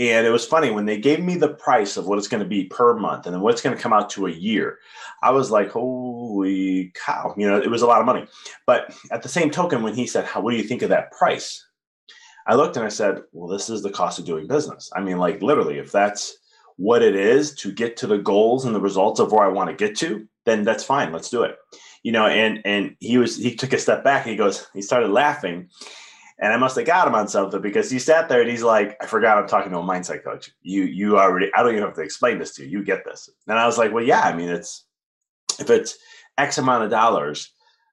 And 0.00 0.26
it 0.26 0.30
was 0.30 0.46
funny 0.46 0.70
when 0.70 0.86
they 0.86 0.98
gave 0.98 1.20
me 1.20 1.36
the 1.36 1.54
price 1.54 1.96
of 1.96 2.06
what 2.06 2.18
it's 2.18 2.28
going 2.28 2.42
to 2.42 2.48
be 2.48 2.64
per 2.64 2.94
month 2.96 3.26
and 3.26 3.34
then 3.34 3.42
what's 3.42 3.60
going 3.60 3.76
to 3.76 3.82
come 3.82 3.92
out 3.92 4.10
to 4.10 4.26
a 4.26 4.30
year. 4.30 4.78
I 5.22 5.32
was 5.32 5.50
like, 5.50 5.70
holy 5.70 6.92
cow. 6.94 7.34
You 7.36 7.48
know, 7.48 7.60
it 7.60 7.70
was 7.70 7.82
a 7.82 7.86
lot 7.86 7.98
of 7.98 8.06
money. 8.06 8.26
But 8.64 8.94
at 9.10 9.22
the 9.22 9.28
same 9.28 9.50
token, 9.50 9.82
when 9.82 9.94
he 9.94 10.06
said, 10.06 10.24
How, 10.24 10.40
what 10.40 10.52
do 10.52 10.56
you 10.56 10.62
think 10.62 10.82
of 10.82 10.90
that 10.90 11.10
price? 11.10 11.66
I 12.48 12.54
looked 12.54 12.76
and 12.76 12.86
I 12.86 12.88
said, 12.88 13.22
well, 13.32 13.48
this 13.48 13.68
is 13.68 13.82
the 13.82 13.90
cost 13.90 14.18
of 14.18 14.24
doing 14.24 14.46
business. 14.46 14.90
I 14.96 15.00
mean, 15.00 15.18
like 15.18 15.42
literally, 15.42 15.78
if 15.78 15.92
that's 15.92 16.38
what 16.76 17.02
it 17.02 17.14
is 17.14 17.54
to 17.56 17.70
get 17.70 17.96
to 17.98 18.06
the 18.06 18.16
goals 18.16 18.64
and 18.64 18.74
the 18.74 18.80
results 18.80 19.20
of 19.20 19.32
where 19.32 19.44
I 19.44 19.52
want 19.52 19.68
to 19.68 19.76
get 19.76 19.96
to, 19.98 20.26
then 20.46 20.62
that's 20.62 20.82
fine. 20.82 21.12
Let's 21.12 21.28
do 21.28 21.42
it. 21.42 21.56
You 22.08 22.12
know, 22.12 22.26
and 22.26 22.62
and 22.64 22.96
he 23.00 23.18
was 23.18 23.36
he 23.36 23.54
took 23.54 23.74
a 23.74 23.78
step 23.78 24.02
back 24.02 24.24
and 24.24 24.30
he 24.30 24.36
goes, 24.38 24.66
he 24.72 24.80
started 24.80 25.10
laughing. 25.10 25.68
And 26.38 26.54
I 26.54 26.56
must 26.56 26.74
have 26.76 26.86
got 26.86 27.06
him 27.06 27.14
on 27.14 27.28
something 27.28 27.60
because 27.60 27.90
he 27.90 27.98
sat 27.98 28.30
there 28.30 28.40
and 28.40 28.48
he's 28.48 28.62
like, 28.62 28.96
I 29.02 29.04
forgot 29.04 29.36
I'm 29.36 29.46
talking 29.46 29.72
to 29.72 29.78
a 29.80 29.82
mindset 29.82 30.24
coach. 30.24 30.50
You 30.62 30.84
you 30.84 31.18
already 31.18 31.50
I 31.54 31.62
don't 31.62 31.72
even 31.72 31.82
have 31.82 31.96
to 31.96 32.00
explain 32.00 32.38
this 32.38 32.54
to 32.54 32.62
you. 32.62 32.78
You 32.78 32.82
get 32.82 33.04
this. 33.04 33.28
And 33.46 33.58
I 33.58 33.66
was 33.66 33.76
like, 33.76 33.92
well, 33.92 34.02
yeah, 34.02 34.22
I 34.22 34.34
mean, 34.34 34.48
it's 34.48 34.86
if 35.60 35.68
it's 35.68 35.98
X 36.38 36.56
amount 36.56 36.84
of 36.84 36.90
dollars, 36.90 37.52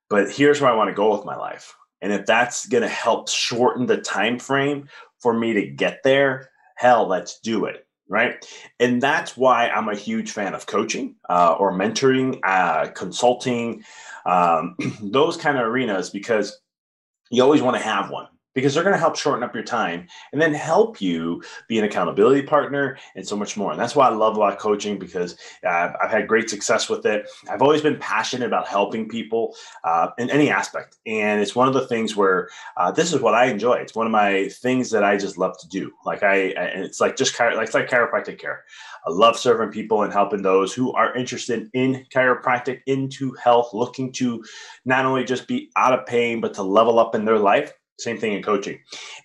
but 0.09 0.31
here's 0.31 0.61
where 0.61 0.71
I 0.71 0.77
want 0.77 0.89
to 0.89 0.95
go 0.95 1.13
with 1.13 1.25
my 1.25 1.35
life. 1.35 1.75
And 2.01 2.13
if 2.13 2.25
that's 2.25 2.67
going 2.67 2.83
to 2.83 2.87
help 2.87 3.27
shorten 3.27 3.85
the 3.85 3.97
time 3.97 4.39
frame 4.39 4.87
for 5.19 5.33
me 5.33 5.51
to 5.55 5.67
get 5.67 6.03
there, 6.05 6.51
hell, 6.77 7.05
let's 7.05 7.41
do 7.41 7.65
it 7.65 7.84
right? 8.07 8.45
And 8.79 9.01
that's 9.01 9.35
why 9.35 9.69
I'm 9.69 9.89
a 9.89 9.95
huge 9.95 10.31
fan 10.31 10.53
of 10.53 10.67
coaching 10.67 11.15
uh, 11.29 11.55
or 11.57 11.71
mentoring, 11.71 12.39
uh, 12.43 12.87
consulting, 12.87 13.83
um, 14.25 14.75
those 15.01 15.37
kind 15.37 15.57
of 15.57 15.65
arenas, 15.65 16.09
because 16.09 16.59
you 17.31 17.43
always 17.43 17.61
want 17.61 17.77
to 17.77 17.83
have 17.83 18.09
one 18.09 18.27
because 18.55 18.73
they're 18.73 18.83
going 18.83 18.93
to 18.93 18.99
help 18.99 19.15
shorten 19.15 19.43
up 19.43 19.53
your 19.53 19.63
time 19.63 20.07
and 20.31 20.41
then 20.41 20.53
help 20.53 20.99
you 20.99 21.43
be 21.67 21.77
an 21.77 21.83
accountability 21.83 22.41
partner 22.41 22.97
and 23.15 23.27
so 23.27 23.35
much 23.35 23.55
more. 23.55 23.71
And 23.71 23.79
that's 23.79 23.95
why 23.95 24.07
I 24.07 24.13
love 24.13 24.37
about 24.37 24.57
coaching 24.57 24.97
because 24.97 25.37
uh, 25.63 25.91
I've 26.01 26.09
had 26.09 26.27
great 26.27 26.49
success 26.49 26.89
with 26.89 27.05
it. 27.05 27.29
I've 27.49 27.61
always 27.61 27.81
been 27.81 27.99
passionate 27.99 28.47
about 28.47 28.67
helping 28.67 29.07
people 29.07 29.55
uh, 29.83 30.07
in 30.17 30.29
any 30.29 30.49
aspect. 30.49 30.97
And 31.05 31.41
it's 31.41 31.55
one 31.55 31.67
of 31.67 31.73
the 31.73 31.85
things 31.87 32.15
where 32.15 32.49
uh, 32.77 32.91
this 32.91 33.13
is 33.13 33.21
what 33.21 33.35
I 33.35 33.45
enjoy. 33.45 33.73
It's 33.73 33.95
one 33.95 34.07
of 34.07 34.11
my 34.11 34.47
things 34.47 34.89
that 34.91 35.03
I 35.03 35.17
just 35.17 35.37
love 35.37 35.57
to 35.59 35.67
do. 35.67 35.91
Like 36.05 36.23
I, 36.23 36.35
and 36.51 36.83
it's 36.83 37.01
like 37.01 37.17
just 37.17 37.35
chiro- 37.35 37.61
it's 37.61 37.73
like 37.73 37.89
chiropractic 37.89 38.39
care. 38.39 38.63
I 39.05 39.11
love 39.11 39.37
serving 39.37 39.69
people 39.69 40.01
and 40.03 40.11
helping 40.11 40.41
those 40.41 40.73
who 40.73 40.93
are 40.93 41.15
interested 41.15 41.69
in 41.73 42.05
chiropractic, 42.13 42.79
into 42.87 43.33
health, 43.33 43.73
looking 43.73 44.11
to 44.13 44.43
not 44.85 45.05
only 45.05 45.25
just 45.25 45.47
be 45.47 45.69
out 45.75 45.97
of 45.97 46.05
pain, 46.05 46.41
but 46.41 46.53
to 46.55 46.63
level 46.63 46.99
up 46.99 47.13
in 47.13 47.25
their 47.25 47.37
life 47.37 47.73
same 47.97 48.17
thing 48.17 48.33
in 48.33 48.43
coaching, 48.43 48.79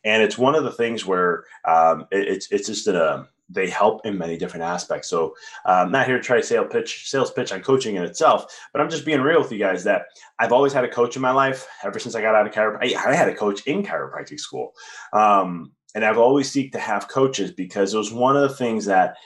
and 0.04 0.22
it's 0.22 0.38
one 0.38 0.54
of 0.54 0.64
the 0.64 0.72
things 0.72 1.04
where 1.04 1.44
um, 1.66 2.06
it, 2.10 2.28
it's 2.28 2.52
it's 2.52 2.66
just 2.68 2.84
that 2.86 2.96
um, 2.96 3.28
they 3.50 3.68
help 3.68 4.06
in 4.06 4.16
many 4.16 4.36
different 4.36 4.64
aspects. 4.64 5.08
So 5.08 5.34
I'm 5.64 5.90
not 5.90 6.06
here 6.06 6.16
to 6.16 6.22
try 6.22 6.36
to 6.36 6.42
sales 6.42 6.68
pitch 6.70 7.10
sales 7.10 7.32
pitch 7.32 7.52
on 7.52 7.60
coaching 7.62 7.96
in 7.96 8.04
itself, 8.04 8.56
but 8.72 8.80
I'm 8.80 8.88
just 8.88 9.04
being 9.04 9.20
real 9.20 9.40
with 9.40 9.52
you 9.52 9.58
guys 9.58 9.84
that 9.84 10.06
I've 10.38 10.52
always 10.52 10.72
had 10.72 10.84
a 10.84 10.88
coach 10.88 11.16
in 11.16 11.22
my 11.22 11.32
life 11.32 11.66
ever 11.84 11.98
since 11.98 12.14
I 12.14 12.22
got 12.22 12.34
out 12.34 12.46
of 12.46 12.52
chiropractic. 12.52 12.94
I 12.94 13.14
had 13.14 13.28
a 13.28 13.34
coach 13.34 13.66
in 13.66 13.82
chiropractic 13.82 14.38
school, 14.38 14.72
um, 15.12 15.72
and 15.94 16.04
I've 16.04 16.18
always 16.18 16.50
seek 16.50 16.72
to 16.72 16.78
have 16.78 17.08
coaches 17.08 17.50
because 17.50 17.92
it 17.92 17.98
was 17.98 18.12
one 18.12 18.36
of 18.36 18.42
the 18.42 18.56
things 18.56 18.84
that 18.86 19.16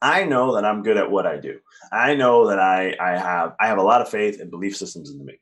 I 0.00 0.24
know 0.24 0.54
that 0.54 0.64
I'm 0.64 0.82
good 0.82 0.96
at 0.96 1.10
what 1.10 1.26
I 1.26 1.38
do. 1.38 1.58
I 1.92 2.14
know 2.14 2.46
that 2.48 2.60
I 2.60 2.96
I 3.00 3.18
have 3.18 3.56
I 3.58 3.66
have 3.66 3.78
a 3.78 3.82
lot 3.82 4.00
of 4.00 4.08
faith 4.08 4.40
and 4.40 4.50
belief 4.50 4.76
systems 4.76 5.10
in 5.10 5.24
me, 5.24 5.40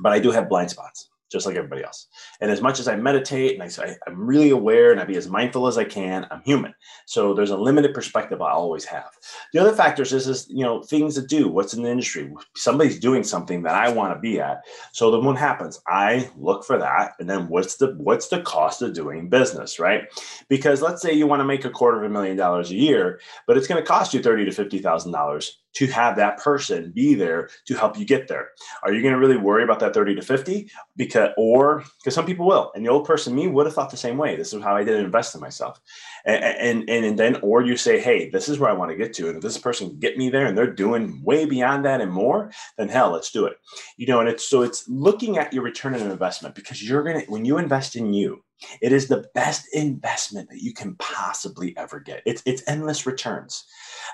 but 0.00 0.12
I 0.12 0.20
do 0.20 0.30
have 0.30 0.48
blind 0.48 0.70
spots 0.70 1.10
just 1.30 1.46
like 1.46 1.56
everybody 1.56 1.84
else. 1.84 2.08
And 2.40 2.50
as 2.50 2.60
much 2.60 2.80
as 2.80 2.88
I 2.88 2.96
meditate 2.96 3.54
and 3.54 3.62
I, 3.62 3.68
say 3.68 3.96
I'm 4.06 4.26
really 4.26 4.50
aware 4.50 4.90
and 4.90 5.00
I 5.00 5.04
be 5.04 5.16
as 5.16 5.28
mindful 5.28 5.66
as 5.66 5.78
I 5.78 5.84
can, 5.84 6.26
I'm 6.30 6.42
human. 6.42 6.74
So 7.06 7.34
there's 7.34 7.50
a 7.50 7.56
limited 7.56 7.94
perspective 7.94 8.42
I 8.42 8.50
always 8.50 8.84
have. 8.86 9.10
The 9.52 9.60
other 9.60 9.72
factors 9.72 10.12
is, 10.12 10.26
is 10.26 10.46
you 10.48 10.64
know, 10.64 10.82
things 10.82 11.14
to 11.14 11.26
do, 11.26 11.48
what's 11.48 11.74
in 11.74 11.82
the 11.82 11.90
industry. 11.90 12.32
Somebody's 12.56 12.98
doing 12.98 13.22
something 13.22 13.62
that 13.62 13.74
I 13.74 13.90
want 13.90 14.14
to 14.14 14.20
be 14.20 14.40
at. 14.40 14.62
So 14.92 15.10
then 15.10 15.24
what 15.24 15.36
happens? 15.36 15.80
I 15.86 16.28
look 16.36 16.64
for 16.64 16.78
that. 16.78 17.12
And 17.18 17.30
then 17.30 17.48
what's 17.48 17.76
the 17.76 17.94
what's 17.98 18.28
the 18.28 18.42
cost 18.42 18.82
of 18.82 18.94
doing 18.94 19.28
business, 19.28 19.78
right? 19.78 20.04
Because 20.48 20.82
let's 20.82 21.00
say 21.00 21.12
you 21.12 21.26
want 21.26 21.40
to 21.40 21.44
make 21.44 21.64
a 21.64 21.70
quarter 21.70 21.98
of 21.98 22.10
a 22.10 22.12
million 22.12 22.36
dollars 22.36 22.70
a 22.70 22.76
year, 22.76 23.20
but 23.46 23.56
it's 23.56 23.66
going 23.66 23.80
to 23.80 23.86
cost 23.86 24.12
you 24.12 24.22
thirty 24.22 24.44
to 24.44 24.52
fifty 24.52 24.78
thousand 24.78 25.12
dollars 25.12 25.60
to 25.74 25.86
have 25.86 26.16
that 26.16 26.38
person 26.38 26.90
be 26.90 27.14
there 27.14 27.48
to 27.66 27.74
help 27.74 27.98
you 27.98 28.04
get 28.04 28.28
there. 28.28 28.50
Are 28.82 28.92
you 28.92 29.02
going 29.02 29.14
to 29.14 29.20
really 29.20 29.36
worry 29.36 29.62
about 29.62 29.80
that 29.80 29.94
30 29.94 30.16
to 30.16 30.22
50? 30.22 30.70
Because, 30.96 31.30
or 31.36 31.84
because 31.98 32.14
some 32.14 32.26
people 32.26 32.46
will. 32.46 32.72
And 32.74 32.84
the 32.84 32.90
old 32.90 33.06
person, 33.06 33.34
me, 33.34 33.46
would 33.46 33.66
have 33.66 33.74
thought 33.74 33.90
the 33.90 33.96
same 33.96 34.16
way. 34.16 34.36
This 34.36 34.52
is 34.52 34.62
how 34.62 34.76
I 34.76 34.84
did 34.84 34.98
invest 34.98 35.34
in 35.34 35.40
myself. 35.40 35.80
And, 36.24 36.88
and, 36.88 37.04
and, 37.04 37.18
then, 37.18 37.36
or 37.36 37.62
you 37.62 37.76
say, 37.76 38.00
hey, 38.00 38.30
this 38.30 38.48
is 38.48 38.58
where 38.58 38.70
I 38.70 38.74
want 38.74 38.90
to 38.90 38.96
get 38.96 39.12
to. 39.14 39.28
And 39.28 39.36
if 39.36 39.42
this 39.42 39.58
person 39.58 39.88
can 39.88 39.98
get 39.98 40.18
me 40.18 40.28
there 40.28 40.46
and 40.46 40.56
they're 40.56 40.72
doing 40.72 41.22
way 41.22 41.44
beyond 41.44 41.84
that 41.84 42.00
and 42.00 42.12
more, 42.12 42.50
then 42.76 42.88
hell, 42.88 43.12
let's 43.12 43.30
do 43.30 43.46
it. 43.46 43.56
You 43.96 44.06
know, 44.06 44.20
and 44.20 44.28
it's 44.28 44.44
so 44.44 44.62
it's 44.62 44.88
looking 44.88 45.38
at 45.38 45.52
your 45.52 45.62
return 45.62 45.94
on 45.94 46.00
investment 46.02 46.54
because 46.54 46.86
you're 46.86 47.02
going 47.02 47.20
to, 47.20 47.30
when 47.30 47.44
you 47.44 47.58
invest 47.58 47.96
in 47.96 48.12
you, 48.12 48.42
it 48.82 48.92
is 48.92 49.08
the 49.08 49.24
best 49.34 49.66
investment 49.72 50.50
that 50.50 50.62
you 50.62 50.74
can 50.74 50.94
possibly 50.96 51.76
ever 51.76 52.00
get. 52.00 52.22
It's, 52.26 52.42
it's 52.44 52.62
endless 52.66 53.06
returns. 53.06 53.64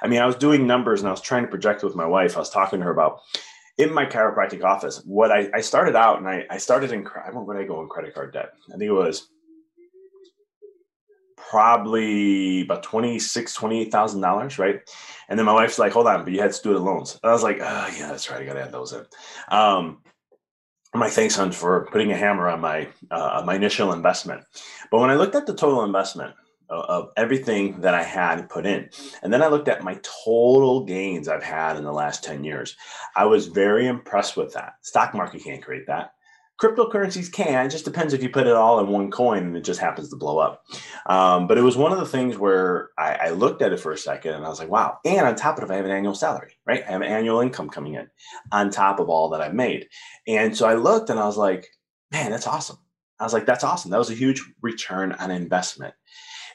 I 0.02 0.08
mean, 0.08 0.20
I 0.20 0.26
was 0.26 0.36
doing 0.36 0.66
numbers 0.66 1.00
and 1.00 1.08
I 1.08 1.12
was 1.12 1.20
trying 1.20 1.44
to 1.44 1.48
project 1.48 1.82
with 1.82 1.94
my 1.94 2.06
wife. 2.06 2.36
I 2.36 2.40
was 2.40 2.50
talking 2.50 2.78
to 2.80 2.84
her 2.84 2.90
about 2.90 3.20
in 3.78 3.92
my 3.92 4.06
chiropractic 4.06 4.64
office, 4.64 5.02
what 5.04 5.30
I, 5.30 5.50
I 5.54 5.60
started 5.60 5.96
out 5.96 6.18
and 6.18 6.28
I, 6.28 6.46
I 6.50 6.58
started 6.58 6.92
in, 6.92 7.06
I 7.06 7.28
remember 7.28 7.42
when 7.42 7.58
I 7.58 7.64
go 7.64 7.82
in 7.82 7.88
credit 7.88 8.14
card 8.14 8.32
debt. 8.32 8.52
I 8.68 8.78
think 8.78 8.88
it 8.88 8.92
was 8.92 9.28
probably 11.36 12.62
about 12.62 12.84
$26, 12.84 13.20
$28,000, 13.90 14.58
right? 14.58 14.80
And 15.28 15.38
then 15.38 15.46
my 15.46 15.52
wife's 15.52 15.78
like, 15.78 15.92
hold 15.92 16.06
on, 16.06 16.24
but 16.24 16.32
you 16.32 16.40
had 16.40 16.54
student 16.54 16.84
loans. 16.84 17.18
And 17.22 17.30
I 17.30 17.32
was 17.32 17.42
like, 17.42 17.58
oh, 17.60 17.94
yeah, 17.98 18.08
that's 18.08 18.30
right. 18.30 18.40
I 18.40 18.46
got 18.46 18.54
to 18.54 18.62
add 18.62 18.72
those 18.72 18.92
in. 18.92 19.04
Um, 19.48 20.02
my 20.94 21.10
thanks, 21.10 21.36
hon, 21.36 21.52
for 21.52 21.86
putting 21.92 22.12
a 22.12 22.16
hammer 22.16 22.48
on 22.48 22.60
my 22.60 22.88
uh, 23.10 23.42
my 23.44 23.54
initial 23.54 23.92
investment. 23.92 24.44
But 24.90 25.00
when 25.00 25.10
I 25.10 25.16
looked 25.16 25.34
at 25.34 25.46
the 25.46 25.54
total 25.54 25.84
investment, 25.84 26.34
of 26.68 27.10
everything 27.16 27.80
that 27.80 27.94
I 27.94 28.02
had 28.02 28.48
put 28.48 28.66
in. 28.66 28.88
And 29.22 29.32
then 29.32 29.42
I 29.42 29.48
looked 29.48 29.68
at 29.68 29.84
my 29.84 29.98
total 30.24 30.84
gains 30.84 31.28
I've 31.28 31.42
had 31.42 31.76
in 31.76 31.84
the 31.84 31.92
last 31.92 32.24
10 32.24 32.44
years. 32.44 32.76
I 33.14 33.24
was 33.24 33.46
very 33.46 33.86
impressed 33.86 34.36
with 34.36 34.52
that. 34.54 34.74
Stock 34.82 35.14
market 35.14 35.44
can't 35.44 35.62
create 35.62 35.86
that. 35.86 36.12
Cryptocurrencies 36.60 37.30
can, 37.30 37.66
it 37.66 37.68
just 37.68 37.84
depends 37.84 38.14
if 38.14 38.22
you 38.22 38.30
put 38.30 38.46
it 38.46 38.54
all 38.54 38.80
in 38.80 38.88
one 38.88 39.10
coin 39.10 39.42
and 39.42 39.56
it 39.58 39.64
just 39.64 39.78
happens 39.78 40.08
to 40.08 40.16
blow 40.16 40.38
up. 40.38 40.64
Um, 41.04 41.46
but 41.46 41.58
it 41.58 41.62
was 41.62 41.76
one 41.76 41.92
of 41.92 41.98
the 41.98 42.06
things 42.06 42.38
where 42.38 42.88
I, 42.96 43.14
I, 43.14 43.30
looked 43.30 43.60
at 43.60 43.74
it 43.74 43.80
for 43.80 43.92
a 43.92 43.98
second 43.98 44.32
and 44.32 44.44
I 44.44 44.48
was 44.48 44.58
like, 44.58 44.70
wow. 44.70 44.96
And 45.04 45.26
on 45.26 45.36
top 45.36 45.58
of 45.58 45.64
it, 45.64 45.70
I 45.70 45.76
have 45.76 45.84
an 45.84 45.90
annual 45.90 46.14
salary, 46.14 46.52
right? 46.64 46.82
I 46.88 46.92
have 46.92 47.02
an 47.02 47.08
annual 47.08 47.40
income 47.40 47.68
coming 47.68 47.94
in 47.94 48.08
on 48.52 48.70
top 48.70 49.00
of 49.00 49.10
all 49.10 49.28
that 49.30 49.42
I've 49.42 49.52
made. 49.52 49.86
And 50.26 50.56
so 50.56 50.66
I 50.66 50.76
looked 50.76 51.10
and 51.10 51.20
I 51.20 51.26
was 51.26 51.36
like, 51.36 51.68
man, 52.10 52.30
that's 52.30 52.46
awesome. 52.46 52.78
I 53.20 53.24
was 53.24 53.32
like, 53.32 53.46
that's 53.46 53.64
awesome. 53.64 53.90
That 53.90 53.98
was 53.98 54.10
a 54.10 54.14
huge 54.14 54.42
return 54.62 55.12
on 55.12 55.30
investment. 55.30 55.94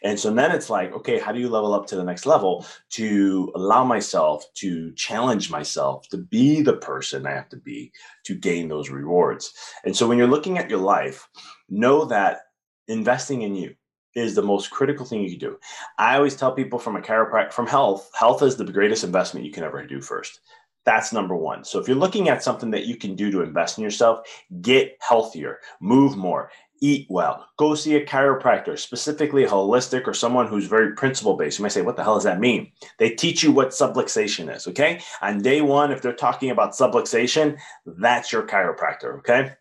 And 0.04 0.20
so 0.20 0.34
then 0.34 0.52
it's 0.52 0.70
like, 0.70 0.94
okay, 0.94 1.20
how 1.20 1.32
do 1.32 1.40
you 1.40 1.50
level 1.50 1.74
up 1.74 1.86
to 1.88 1.96
the 1.96 2.04
next 2.04 2.26
level 2.26 2.66
to 2.92 3.52
allow 3.56 3.84
myself 3.84 4.46
to 4.56 4.92
challenge 4.94 5.52
myself 5.52 6.08
to 6.10 6.18
be 6.18 6.62
the 6.62 6.78
person 6.78 7.26
I 7.26 7.32
have 7.32 7.50
to 7.50 7.58
be 7.58 7.92
to 8.26 8.36
gain 8.36 8.68
those 8.68 8.90
rewards? 8.90 9.54
And 9.86 9.96
so 9.96 10.08
when 10.08 10.18
you're 10.18 10.28
looking 10.28 10.58
at 10.58 10.70
your 10.70 10.80
life, 10.80 11.28
know 11.70 12.06
that 12.06 12.40
investing 12.88 13.44
in 13.44 13.56
you 13.56 13.76
is 14.16 14.36
the 14.36 14.42
most 14.42 14.72
critical 14.72 15.06
thing 15.06 15.22
you 15.22 15.30
can 15.30 15.40
do. 15.40 15.58
I 15.98 16.16
always 16.16 16.36
tell 16.36 16.52
people 16.52 16.80
from 16.80 16.96
a 16.96 17.02
chiropractor, 17.02 17.54
from 17.54 17.68
health, 17.68 18.10
health 18.14 18.42
is 18.42 18.58
the 18.58 18.66
greatest 18.66 19.04
investment 19.04 19.46
you 19.46 19.52
can 19.52 19.64
ever 19.64 19.86
do 19.86 20.02
first. 20.02 20.42
That's 20.84 21.14
number 21.14 21.36
one. 21.36 21.64
So 21.64 21.80
if 21.80 21.88
you're 21.88 21.96
looking 21.96 22.28
at 22.28 22.44
something 22.44 22.72
that 22.72 22.86
you 22.86 22.98
can 22.98 23.16
do 23.16 23.32
to 23.32 23.44
invest 23.44 23.78
in 23.78 23.84
yourself, 23.84 24.28
get 24.62 24.98
healthier, 25.00 25.60
move 25.80 26.18
more, 26.18 26.52
eat 26.82 27.06
well, 27.10 27.48
go 27.58 27.76
see 27.76 27.96
a 27.96 28.06
chiropractor, 28.06 28.78
specifically 28.78 29.46
holistic 29.46 30.08
or 30.08 30.14
someone 30.14 30.48
who's 30.48 30.66
very 30.66 30.94
principle 30.96 31.38
based. 31.38 31.60
You 31.60 31.64
might 31.64 31.72
say, 31.72 31.84
what 31.84 31.96
the 31.96 32.04
hell 32.04 32.16
does 32.16 32.24
that 32.24 32.40
mean? 32.40 32.72
They 32.98 33.12
teach 33.12 33.44
you 33.44 33.52
what 33.52 33.70
subluxation 33.70 34.54
is, 34.54 34.68
okay? 34.68 35.00
On 35.22 35.42
day 35.42 35.62
one, 35.62 35.92
if 35.92 36.02
they're 36.02 36.14
talking 36.14 36.50
about 36.50 36.72
subluxation, 36.72 37.58
that's 37.86 38.32
your 38.32 38.48
chiropractor, 38.48 39.20
okay? 39.20 39.54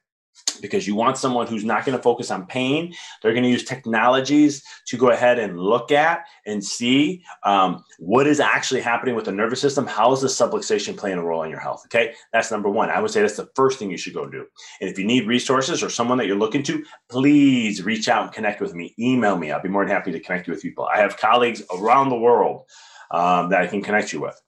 Because 0.61 0.87
you 0.87 0.95
want 0.95 1.17
someone 1.17 1.47
who's 1.47 1.65
not 1.65 1.85
going 1.85 1.97
to 1.97 2.03
focus 2.03 2.31
on 2.31 2.47
pain. 2.47 2.93
They're 3.23 3.33
going 3.33 3.45
to 3.45 3.51
use 3.51 3.65
technologies 3.65 4.63
to 4.89 4.97
go 4.97 5.11
ahead 5.11 5.39
and 5.39 5.59
look 5.59 5.91
at 5.93 6.25
and 6.47 6.65
see 6.65 7.23
um, 7.45 7.85
what 7.99 8.27
is 8.27 8.41
actually 8.41 8.81
happening 8.81 9.15
with 9.15 9.25
the 9.25 9.33
nervous 9.33 9.61
system. 9.61 9.87
How 9.87 10.13
is 10.13 10.21
the 10.21 10.29
subluxation 10.29 10.97
playing 10.97 11.19
a 11.19 11.25
role 11.25 11.43
in 11.43 11.51
your 11.51 11.61
health? 11.61 11.83
Okay, 11.87 12.15
that's 12.33 12.51
number 12.51 12.69
one. 12.69 12.91
I 12.91 13.01
would 13.01 13.11
say 13.11 13.21
that's 13.21 13.37
the 13.37 13.49
first 13.55 13.79
thing 13.79 13.91
you 13.91 13.99
should 13.99 14.15
go 14.15 14.29
do. 14.29 14.47
And 14.81 14.91
if 14.91 14.99
you 14.99 15.05
need 15.05 15.27
resources 15.27 15.83
or 15.83 15.91
someone 15.91 16.19
that 16.19 16.27
you're 16.27 16.37
looking 16.37 16.63
to, 16.65 16.85
please 17.09 17.83
reach 17.83 18.09
out 18.09 18.25
and 18.25 18.33
connect 18.33 18.61
with 18.61 18.75
me. 18.75 18.95
Email 18.99 19.37
me. 19.37 19.51
I'll 19.51 19.63
be 19.63 19.69
more 19.69 19.85
than 19.85 19.95
happy 19.95 20.13
to 20.13 20.21
connect 20.21 20.47
you 20.47 20.53
with 20.53 20.63
people. 20.63 20.87
I 20.93 20.99
have 20.99 21.17
colleagues 21.17 21.63
around 21.73 22.11
the 22.11 22.19
world 22.19 22.67
um, 23.11 23.51
that 23.51 23.63
I 23.63 23.67
can 23.67 23.83
connect 23.83 24.13
you 24.13 24.21
with. 24.21 24.41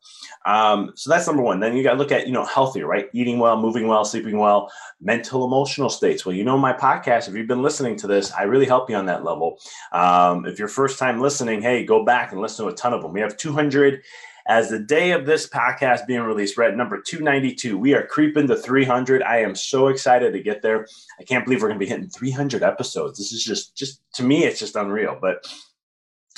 Um, 0.45 0.93
so 0.97 1.11
that's 1.11 1.27
number 1.27 1.43
one. 1.43 1.61
Then 1.61 1.77
you 1.77 1.83
got 1.83 1.93
to 1.93 1.99
look 1.99 2.13
at, 2.13 2.27
you 2.27 2.33
know, 2.33 2.45
healthier, 2.45 2.87
right? 2.87 3.09
Eating 3.13 3.39
well, 3.39 3.61
moving 3.61 3.87
well, 3.87 4.05
sleeping 4.05 4.39
well, 4.39 4.71
mental, 5.01 5.45
emotional 5.45 5.89
states. 5.89 6.27
Well, 6.27 6.35
you 6.35 6.45
know, 6.45 6.59
my 6.59 6.73
podcast, 6.73 7.29
if 7.29 7.35
you've 7.35 7.49
been 7.49 7.63
listening 7.63 7.97
to 7.97 8.07
this, 8.07 8.33
I 8.33 8.43
really 8.43 8.67
help 8.67 8.91
you 8.91 8.97
on 8.97 9.07
that 9.07 9.25
level. 9.25 9.59
Um, 9.93 10.47
if 10.47 10.59
you're 10.59 10.69
first 10.69 10.99
time 10.99 11.21
listening, 11.21 11.63
hey, 11.63 11.85
go 11.85 12.05
back 12.05 12.33
and 12.33 12.41
listen 12.41 12.67
to 12.67 12.73
a 12.73 12.75
ton 12.75 12.93
of 12.93 13.03
them. 13.03 13.13
We 13.13 13.21
have 13.21 13.37
200 13.37 14.03
as 14.47 14.71
the 14.71 14.79
day 14.79 15.13
of 15.13 15.27
this 15.27 15.49
podcast 15.49 16.07
being 16.07 16.23
released. 16.23 16.59
At 16.59 16.77
number 16.77 17.01
292. 17.01 17.79
We 17.79 17.95
are 17.95 18.07
creeping 18.07 18.49
to 18.49 18.57
300. 18.57 19.23
I 19.23 19.39
am 19.39 19.55
so 19.55 19.89
excited 19.89 20.33
to 20.33 20.43
get 20.43 20.63
there. 20.63 20.87
I 21.21 21.25
can't 21.25 21.45
believe 21.45 21.63
we're 21.63 21.69
going 21.69 21.79
to 21.79 21.85
be 21.85 21.89
hitting 21.89 22.09
300 22.09 22.63
episodes. 22.63 23.19
This 23.19 23.33
is 23.33 23.45
just, 23.45 23.77
just 23.77 24.01
to 24.15 24.23
me, 24.23 24.45
it's 24.45 24.59
just 24.59 24.77
unreal. 24.77 25.17
But 25.21 25.47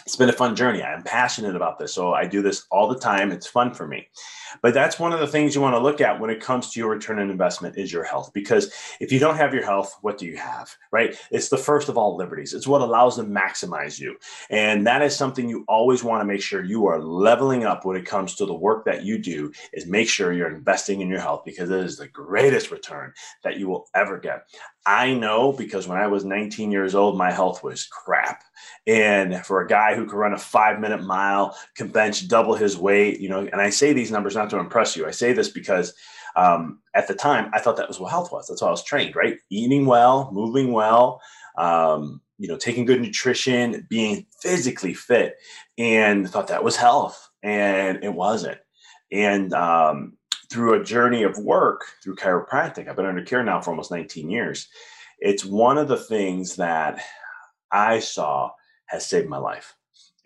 it's 0.06 0.16
been 0.16 0.28
a 0.28 0.34
fun 0.34 0.54
journey. 0.54 0.82
I'm 0.82 1.02
passionate 1.02 1.56
about 1.56 1.78
this. 1.78 1.94
So 1.94 2.12
I 2.12 2.26
do 2.26 2.42
this 2.42 2.66
all 2.70 2.88
the 2.88 2.99
time. 2.99 3.32
It's 3.32 3.46
fun 3.46 3.73
for 3.73 3.87
me. 3.87 4.08
But 4.62 4.75
that's 4.75 4.99
one 4.99 5.12
of 5.12 5.20
the 5.20 5.26
things 5.26 5.54
you 5.54 5.61
want 5.61 5.75
to 5.75 5.80
look 5.80 6.00
at 6.00 6.20
when 6.20 6.30
it 6.30 6.40
comes 6.40 6.70
to 6.70 6.80
your 6.80 6.90
return 6.90 7.18
on 7.18 7.30
investment 7.30 7.76
is 7.76 7.92
your 7.92 8.04
health. 8.04 8.32
Because 8.32 8.73
if 9.00 9.11
you 9.11 9.18
don't 9.18 9.37
have 9.37 9.54
your 9.54 9.64
health, 9.64 9.96
what 10.02 10.18
do 10.18 10.26
you 10.26 10.37
have? 10.37 10.75
Right? 10.92 11.16
It's 11.30 11.49
the 11.49 11.56
first 11.56 11.88
of 11.88 11.96
all 11.96 12.16
liberties. 12.16 12.52
It's 12.52 12.66
what 12.66 12.82
allows 12.82 13.16
them 13.16 13.34
to 13.34 13.40
maximize 13.40 13.99
you. 13.99 14.16
And 14.50 14.87
that 14.87 15.02
is 15.02 15.16
something 15.16 15.49
you 15.49 15.64
always 15.68 16.04
want 16.04 16.20
to 16.20 16.26
make 16.26 16.42
sure 16.42 16.62
you 16.62 16.87
are 16.87 17.00
leveling 17.00 17.64
up 17.64 17.84
when 17.84 17.96
it 17.96 18.06
comes 18.06 18.34
to 18.37 18.46
the 18.46 18.54
work 18.54 18.84
that 18.84 19.04
you 19.04 19.18
do 19.18 19.52
is 19.73 19.87
make 19.87 20.08
sure 20.08 20.32
you're 20.32 20.54
investing 20.54 21.00
in 21.00 21.08
your 21.08 21.20
health 21.20 21.42
because 21.44 21.70
it 21.70 21.80
is 21.80 21.96
the 21.96 22.08
greatest 22.08 22.70
return 22.70 23.12
that 23.42 23.58
you 23.58 23.68
will 23.68 23.88
ever 23.94 24.18
get. 24.18 24.46
I 24.87 25.14
know 25.14 25.53
because 25.53 25.88
when 25.88 25.99
I 25.99 26.07
was 26.07 26.25
19 26.25 26.71
years 26.71 26.95
old, 26.95 27.17
my 27.17 27.33
health 27.33 27.62
was 27.62 27.87
crap. 27.87 28.45
And 28.87 29.45
for 29.45 29.62
a 29.62 29.67
guy 29.67 29.95
who 29.95 30.05
could 30.05 30.19
run 30.19 30.35
a 30.35 30.38
five 30.38 30.79
minute 30.79 31.03
mile, 31.03 31.57
can 31.75 31.88
bench 31.88 32.29
double 32.29 32.55
his 32.55 32.76
weight, 32.76 33.21
you 33.21 33.29
know, 33.29 33.41
and 33.41 33.61
I 33.61 33.71
say 33.71 33.93
these 33.93 34.11
numbers 34.11 34.35
not 34.35 34.50
to 34.50 34.59
impress 34.59 34.97
you. 34.97 35.07
I 35.07 35.11
say 35.11 35.33
this 35.33 35.49
because 35.49 35.95
um, 36.37 36.81
at 36.95 37.09
the 37.09 37.14
time 37.14 37.50
I 37.55 37.61
thought 37.61 37.76
that 37.79 37.88
was 37.88 37.99
what 37.99 38.11
health 38.11 38.31
was. 38.31 38.47
That's 38.47 38.61
why 38.61 38.69
I 38.69 38.73
was 38.73 38.85
trained, 38.85 39.17
right? 39.17 39.38
Eating 39.50 39.87
well, 39.87 40.31
moving 40.33 40.73
well, 40.73 41.23
um, 41.57 42.21
you 42.38 42.49
know, 42.49 42.59
taking 42.59 42.85
good 42.85 43.00
nutrition, 43.00 43.87
being 43.88 44.26
physically 44.43 44.93
fit, 44.93 45.37
and 45.79 46.29
thought 46.29 46.49
that 46.49 46.64
was 46.64 46.76
health. 46.76 47.31
And 47.43 48.03
it 48.03 48.12
wasn't. 48.12 48.59
And 49.12 49.55
um, 49.55 50.14
through 50.50 50.80
a 50.80 50.84
journey 50.84 51.22
of 51.22 51.38
work 51.38 51.84
through 52.02 52.16
chiropractic, 52.16 52.88
I've 52.88 52.96
been 52.96 53.06
under 53.06 53.22
care 53.22 53.44
now 53.44 53.60
for 53.60 53.70
almost 53.70 53.90
19 53.90 54.30
years. 54.30 54.68
It's 55.18 55.44
one 55.44 55.78
of 55.78 55.88
the 55.88 55.96
things 55.96 56.56
that 56.56 57.02
I 57.70 57.98
saw 57.98 58.50
has 58.86 59.06
saved 59.06 59.28
my 59.28 59.38
life. 59.38 59.74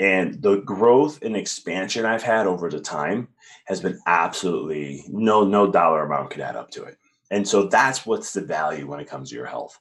And 0.00 0.40
the 0.42 0.60
growth 0.60 1.22
and 1.22 1.36
expansion 1.36 2.04
I've 2.04 2.22
had 2.22 2.46
over 2.46 2.70
the 2.70 2.80
time 2.80 3.28
has 3.66 3.80
been 3.80 3.98
absolutely 4.06 5.04
no, 5.08 5.44
no 5.44 5.70
dollar 5.70 6.04
amount 6.04 6.30
could 6.30 6.40
add 6.40 6.56
up 6.56 6.70
to 6.72 6.84
it. 6.84 6.96
And 7.30 7.46
so 7.46 7.64
that's 7.64 8.06
what's 8.06 8.32
the 8.32 8.40
value 8.40 8.86
when 8.86 9.00
it 9.00 9.08
comes 9.08 9.30
to 9.30 9.36
your 9.36 9.46
health. 9.46 9.78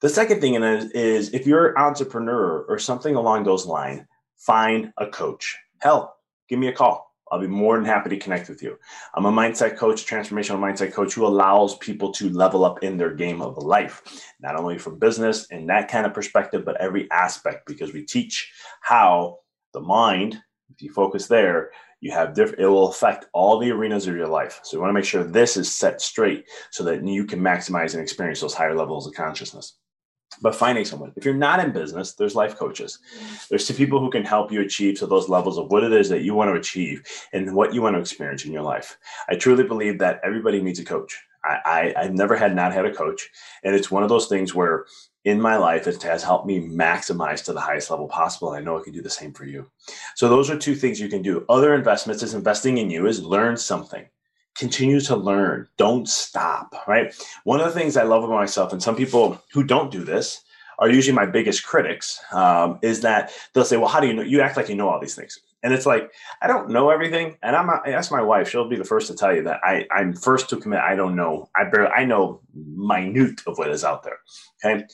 The 0.00 0.08
second 0.08 0.40
thing 0.40 0.54
is 0.54 1.32
if 1.32 1.46
you're 1.46 1.70
an 1.70 1.76
entrepreneur 1.78 2.62
or 2.68 2.78
something 2.78 3.14
along 3.14 3.44
those 3.44 3.66
lines, 3.66 4.02
find 4.36 4.92
a 4.98 5.06
coach. 5.06 5.56
Hell, 5.78 6.16
give 6.48 6.58
me 6.58 6.68
a 6.68 6.72
call. 6.72 7.13
I'll 7.30 7.40
be 7.40 7.46
more 7.46 7.76
than 7.76 7.84
happy 7.84 8.10
to 8.10 8.18
connect 8.18 8.48
with 8.48 8.62
you. 8.62 8.78
I'm 9.14 9.24
a 9.24 9.32
mindset 9.32 9.76
coach, 9.76 10.06
transformational 10.06 10.58
mindset 10.58 10.92
coach 10.92 11.14
who 11.14 11.26
allows 11.26 11.76
people 11.78 12.12
to 12.12 12.28
level 12.28 12.64
up 12.64 12.82
in 12.82 12.96
their 12.96 13.14
game 13.14 13.40
of 13.40 13.56
life, 13.58 14.02
not 14.40 14.56
only 14.56 14.78
from 14.78 14.98
business 14.98 15.46
and 15.50 15.68
that 15.68 15.88
kind 15.88 16.06
of 16.06 16.14
perspective, 16.14 16.64
but 16.64 16.80
every 16.80 17.10
aspect 17.10 17.66
because 17.66 17.92
we 17.92 18.04
teach 18.04 18.52
how 18.82 19.38
the 19.72 19.80
mind, 19.80 20.38
if 20.70 20.82
you 20.82 20.92
focus 20.92 21.26
there, 21.26 21.70
you 22.00 22.12
have 22.12 22.34
different, 22.34 22.60
it 22.60 22.66
will 22.66 22.88
affect 22.90 23.26
all 23.32 23.58
the 23.58 23.70
arenas 23.70 24.06
of 24.06 24.14
your 24.14 24.28
life. 24.28 24.60
So 24.62 24.76
you 24.76 24.80
want 24.80 24.90
to 24.90 24.94
make 24.94 25.06
sure 25.06 25.24
this 25.24 25.56
is 25.56 25.74
set 25.74 26.02
straight 26.02 26.44
so 26.70 26.84
that 26.84 27.02
you 27.02 27.24
can 27.24 27.40
maximize 27.40 27.94
and 27.94 28.02
experience 28.02 28.40
those 28.40 28.54
higher 28.54 28.74
levels 28.74 29.06
of 29.06 29.14
consciousness 29.14 29.78
but 30.40 30.54
finding 30.54 30.84
someone. 30.84 31.12
If 31.16 31.24
you're 31.24 31.34
not 31.34 31.60
in 31.60 31.72
business 31.72 32.12
there's 32.12 32.34
life 32.34 32.56
coaches. 32.56 32.98
There's 33.48 33.70
people 33.70 34.00
who 34.00 34.10
can 34.10 34.24
help 34.24 34.52
you 34.52 34.60
achieve 34.60 34.98
to 34.98 35.06
those 35.06 35.28
levels 35.28 35.58
of 35.58 35.70
what 35.70 35.84
it 35.84 35.92
is 35.92 36.08
that 36.08 36.22
you 36.22 36.34
want 36.34 36.50
to 36.50 36.58
achieve 36.58 37.02
and 37.32 37.54
what 37.54 37.74
you 37.74 37.82
want 37.82 37.96
to 37.96 38.00
experience 38.00 38.44
in 38.44 38.52
your 38.52 38.62
life. 38.62 38.98
I 39.28 39.36
truly 39.36 39.64
believe 39.64 39.98
that 39.98 40.20
everybody 40.24 40.62
needs 40.62 40.78
a 40.78 40.84
coach. 40.84 41.20
I, 41.44 41.92
I 41.96 42.02
have 42.04 42.14
never 42.14 42.36
had 42.36 42.54
not 42.54 42.72
had 42.72 42.86
a 42.86 42.94
coach. 42.94 43.28
And 43.62 43.74
it's 43.74 43.90
one 43.90 44.02
of 44.02 44.08
those 44.08 44.28
things 44.28 44.54
where 44.54 44.86
in 45.24 45.40
my 45.40 45.56
life 45.56 45.86
it 45.86 46.02
has 46.02 46.22
helped 46.22 46.46
me 46.46 46.60
maximize 46.60 47.44
to 47.44 47.52
the 47.52 47.60
highest 47.60 47.90
level 47.90 48.06
possible 48.08 48.52
and 48.52 48.58
i 48.58 48.64
know 48.64 48.78
I 48.78 48.84
can 48.84 48.92
do 48.92 49.02
the 49.02 49.10
same 49.10 49.32
for 49.32 49.44
you. 49.44 49.70
So 50.16 50.28
those 50.28 50.50
are 50.50 50.58
two 50.58 50.74
things 50.74 51.00
you 51.00 51.08
can 51.08 51.22
do. 51.22 51.44
Other 51.48 51.74
investments 51.74 52.22
is 52.22 52.34
investing 52.34 52.78
in 52.78 52.90
you 52.90 53.06
is 53.06 53.22
learn 53.22 53.56
something 53.56 54.06
continue 54.54 55.00
to 55.00 55.16
learn. 55.16 55.68
Don't 55.76 56.08
stop 56.08 56.74
right? 56.86 57.14
One 57.44 57.60
of 57.60 57.66
the 57.66 57.78
things 57.78 57.96
i 57.96 58.02
love 58.02 58.24
about 58.24 58.34
myself 58.34 58.72
and 58.72 58.82
some 58.82 58.96
people 58.96 59.40
who 59.52 59.62
don't 59.64 59.90
do 59.90 60.04
this 60.04 60.42
are 60.78 60.90
usually 60.90 61.14
my 61.14 61.26
biggest 61.26 61.64
critics 61.64 62.20
um, 62.32 62.78
is 62.82 63.00
that 63.02 63.32
they'll 63.52 63.64
say 63.64 63.76
well 63.76 63.88
how 63.88 64.00
do 64.00 64.06
you 64.06 64.14
know? 64.14 64.22
You 64.22 64.40
act 64.40 64.56
like 64.56 64.68
you 64.68 64.74
know 64.74 64.88
all 64.88 65.00
these 65.00 65.14
things. 65.14 65.38
And 65.62 65.72
it's 65.72 65.86
like 65.86 66.12
i 66.42 66.46
don't 66.46 66.68
know 66.68 66.90
everything 66.90 67.38
and 67.42 67.56
i'm 67.56 67.70
I 67.70 67.92
ask 67.92 68.12
my 68.12 68.20
wife 68.20 68.50
she'll 68.50 68.68
be 68.68 68.76
the 68.76 68.84
first 68.84 69.06
to 69.06 69.16
tell 69.16 69.34
you 69.34 69.42
that 69.44 69.60
i 69.64 69.86
i'm 69.90 70.12
first 70.12 70.50
to 70.50 70.58
commit 70.58 70.80
i 70.80 70.94
don't 70.94 71.16
know 71.16 71.48
i 71.56 71.64
barely 71.64 71.90
i 71.90 72.04
know 72.04 72.42
minute 72.52 73.40
of 73.46 73.56
what 73.56 73.70
is 73.70 73.82
out 73.82 74.02
there 74.02 74.18
okay? 74.62 74.84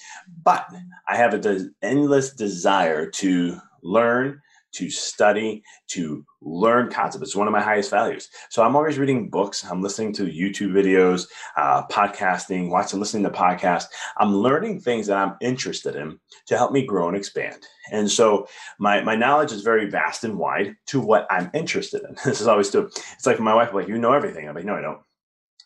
But 0.45 0.69
i 1.09 1.17
have 1.17 1.35
an 1.35 1.75
endless 1.83 2.33
desire 2.33 3.11
to 3.11 3.59
learn 3.83 4.41
to 4.73 4.91
study, 4.91 5.63
to 5.89 6.25
learn 6.43 6.91
concepts. 6.91 7.23
It's 7.23 7.37
one 7.37 7.47
of 7.47 7.53
my 7.53 7.63
highest 7.63 7.91
values. 7.91 8.29
So 8.49 8.63
I'm 8.63 8.77
always 8.77 8.99
reading 8.99 9.29
books. 9.29 9.65
I'm 9.65 9.83
listening 9.83 10.13
to 10.15 10.25
YouTube 10.25 10.73
videos, 10.73 11.27
uh, 11.57 11.87
podcasting, 11.89 12.71
watching, 12.71 12.99
listening 12.99 13.25
to 13.25 13.31
podcasts. 13.31 13.87
I'm 14.17 14.35
learning 14.35 14.81
things 14.81 15.07
that 15.07 15.19
I'm 15.19 15.37
interested 15.41 15.97
in 15.97 16.19
to 16.47 16.57
help 16.57 16.73
me 16.73 16.87
grow 16.87 17.09
and 17.09 17.17
expand. 17.17 17.67
And 17.93 18.11
so 18.11 18.47
my, 18.79 19.03
my 19.03 19.17
knowledge 19.17 19.53
is 19.53 19.63
very 19.63 19.91
vast 19.91 20.25
and 20.25 20.39
wide 20.39 20.77
to 20.87 21.01
what 21.01 21.27
I'm 21.31 21.51
interested 21.55 22.03
in. 22.09 22.17
This 22.31 22.41
is 22.41 22.47
always 22.47 22.71
true. 22.71 22.87
It's 22.87 23.27
like 23.27 23.41
my 23.41 23.55
wife, 23.55 23.75
like, 23.75 23.89
you 23.89 23.99
know 23.99 24.13
everything. 24.13 24.49
I'm 24.49 24.55
like, 24.55 24.65
no, 24.65 24.77
I 24.77 24.81
don't. 24.81 25.01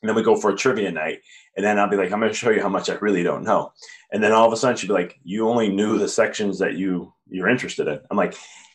And 0.03 0.09
then 0.09 0.17
we 0.17 0.23
go 0.23 0.37
for 0.37 0.51
a 0.51 0.57
trivia 0.57 0.91
night. 0.91 1.21
And 1.57 1.65
then 1.65 1.79
I'll 1.79 1.89
be 1.89 1.97
like, 1.97 2.13
I'm 2.13 2.21
going 2.21 2.33
to 2.33 2.37
show 2.37 2.51
you 2.51 2.63
how 2.63 2.69
much 2.69 2.91
I 2.91 2.95
really 2.95 3.23
don't 3.23 3.45
know. 3.45 3.73
And 4.13 4.23
then 4.23 4.33
all 4.33 4.47
of 4.47 4.53
a 4.53 4.57
sudden 4.57 4.77
she'd 4.77 4.89
be 4.89 4.93
like, 4.93 5.19
you 5.25 5.49
only 5.49 5.69
knew 5.69 5.99
the 5.99 6.09
sections 6.09 6.59
that 6.59 6.75
you 6.75 7.13
you're 7.29 7.49
interested 7.49 7.89
in. 7.89 8.01
I'm 8.11 8.17
like, 8.17 8.35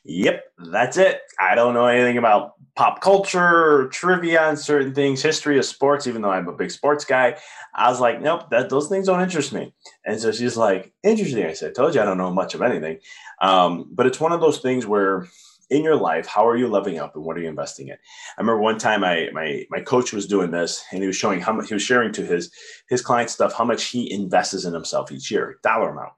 Yep, 0.09 0.43
that's 0.71 0.97
it. 0.97 1.21
I 1.39 1.53
don't 1.53 1.75
know 1.75 1.85
anything 1.85 2.17
about 2.17 2.53
pop 2.75 2.99
culture, 2.99 3.87
trivia 3.89 4.41
on 4.41 4.57
certain 4.57 4.95
things, 4.95 5.21
history 5.21 5.59
of 5.59 5.65
sports, 5.65 6.07
even 6.07 6.23
though 6.23 6.31
I'm 6.31 6.47
a 6.47 6.53
big 6.53 6.71
sports 6.71 7.05
guy. 7.05 7.37
I 7.75 7.89
was 7.89 7.99
like, 7.99 8.19
nope, 8.19 8.49
that 8.49 8.69
those 8.71 8.89
things 8.89 9.05
don't 9.05 9.21
interest 9.21 9.53
me. 9.53 9.71
And 10.05 10.19
so 10.19 10.31
she's 10.31 10.57
like, 10.57 10.91
interesting. 11.03 11.45
I 11.45 11.53
said, 11.53 11.75
told 11.75 11.93
you 11.93 12.01
I 12.01 12.05
don't 12.05 12.17
know 12.17 12.31
much 12.31 12.55
of 12.55 12.63
anything. 12.63 12.97
Um, 13.39 13.87
but 13.91 14.07
it's 14.07 14.19
one 14.19 14.31
of 14.31 14.41
those 14.41 14.61
things 14.61 14.87
where 14.87 15.27
in 15.69 15.83
your 15.83 15.95
life, 15.95 16.25
how 16.25 16.47
are 16.47 16.57
you 16.57 16.67
leveling 16.67 16.97
up 16.97 17.15
and 17.15 17.23
what 17.23 17.37
are 17.37 17.41
you 17.41 17.47
investing 17.47 17.89
in? 17.89 17.93
I 17.93 18.41
remember 18.41 18.61
one 18.61 18.79
time 18.79 19.03
I 19.03 19.29
my 19.31 19.65
my 19.69 19.79
coach 19.79 20.11
was 20.11 20.25
doing 20.25 20.49
this 20.49 20.83
and 20.91 21.01
he 21.01 21.07
was 21.07 21.17
showing 21.17 21.39
how 21.39 21.53
much 21.53 21.67
he 21.67 21.75
was 21.75 21.83
sharing 21.83 22.11
to 22.13 22.25
his 22.25 22.51
his 22.89 23.03
client 23.03 23.29
stuff 23.29 23.53
how 23.53 23.63
much 23.63 23.83
he 23.85 24.11
invests 24.11 24.65
in 24.65 24.73
himself 24.73 25.11
each 25.11 25.29
year, 25.29 25.59
dollar 25.61 25.91
amount. 25.91 26.13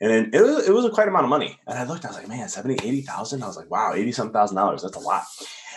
And 0.00 0.10
then 0.10 0.30
it 0.32 0.42
was, 0.42 0.68
it 0.68 0.72
was 0.72 0.84
a 0.84 0.90
quite 0.90 1.08
amount 1.08 1.24
of 1.24 1.30
money. 1.30 1.58
And 1.66 1.78
I 1.78 1.84
looked, 1.84 2.04
I 2.04 2.08
was 2.08 2.16
like, 2.16 2.28
man, 2.28 2.48
70, 2.48 2.74
80,000. 2.86 3.42
I 3.42 3.46
was 3.46 3.56
like, 3.56 3.70
wow, 3.70 3.92
80 3.94 4.12
something 4.12 4.32
thousand 4.32 4.56
dollars. 4.56 4.82
That's 4.82 4.96
a 4.96 5.00
lot. 5.00 5.24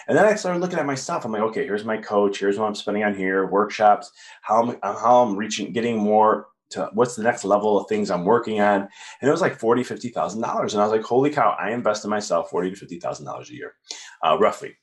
And 0.08 0.18
then 0.18 0.26
I 0.26 0.36
started 0.36 0.60
looking 0.60 0.80
at 0.80 0.86
myself. 0.86 1.24
I'm 1.24 1.32
like, 1.32 1.42
okay, 1.44 1.66
here's 1.66 1.86
my 1.86 1.98
coach. 1.98 2.40
Here's 2.40 2.58
what 2.58 2.66
I'm 2.66 2.76
spending 2.76 3.04
on 3.04 3.16
here, 3.16 3.46
workshops, 3.46 4.12
how 4.42 4.64
I'm, 4.64 4.80
how 4.82 5.24
I'm 5.24 5.36
reaching, 5.36 5.72
getting 5.72 5.98
more 5.98 6.48
to 6.72 6.90
what's 6.94 7.16
the 7.16 7.24
next 7.24 7.46
level 7.46 7.80
of 7.80 7.88
things 7.88 8.12
I'm 8.12 8.26
working 8.26 8.60
on. 8.62 8.82
And 9.22 9.28
it 9.28 9.32
was 9.32 9.42
like 9.42 9.60
40, 9.60 9.84
$50,000. 9.84 10.36
And 10.36 10.46
I 10.46 10.62
was 10.62 10.74
like, 10.76 11.04
holy 11.04 11.30
cow, 11.30 11.56
I 11.60 11.72
invest 11.72 12.04
in 12.04 12.10
myself 12.10 12.50
40 12.50 12.72
to 12.72 12.86
$50,000 12.86 13.50
a 13.50 13.54
year, 13.54 13.76
uh, 14.24 14.38
roughly. 14.40 14.76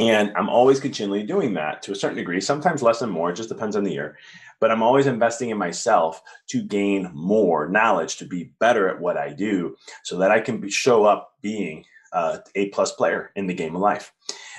And 0.00 0.32
I'm 0.36 0.48
always 0.48 0.80
continually 0.80 1.22
doing 1.22 1.54
that 1.54 1.82
to 1.82 1.92
a 1.92 1.94
certain 1.94 2.16
degree, 2.16 2.40
sometimes 2.40 2.82
less 2.82 3.02
and 3.02 3.12
more, 3.12 3.30
it 3.30 3.36
just 3.36 3.50
depends 3.50 3.76
on 3.76 3.84
the 3.84 3.92
year 3.92 4.16
but 4.60 4.70
I'm 4.70 4.82
always 4.82 5.06
investing 5.06 5.50
in 5.50 5.58
myself 5.58 6.22
to 6.48 6.62
gain 6.62 7.10
more 7.14 7.68
knowledge, 7.68 8.18
to 8.18 8.26
be 8.26 8.52
better 8.60 8.88
at 8.88 9.00
what 9.00 9.16
I 9.16 9.32
do, 9.32 9.76
so 10.04 10.18
that 10.18 10.30
I 10.30 10.40
can 10.40 10.60
be, 10.60 10.70
show 10.70 11.04
up 11.04 11.34
being 11.40 11.84
uh, 12.12 12.38
a 12.54 12.68
plus 12.68 12.92
player 12.92 13.32
in 13.34 13.46
the 13.46 13.54
game 13.54 13.74
of 13.74 13.80
life. 13.80 14.12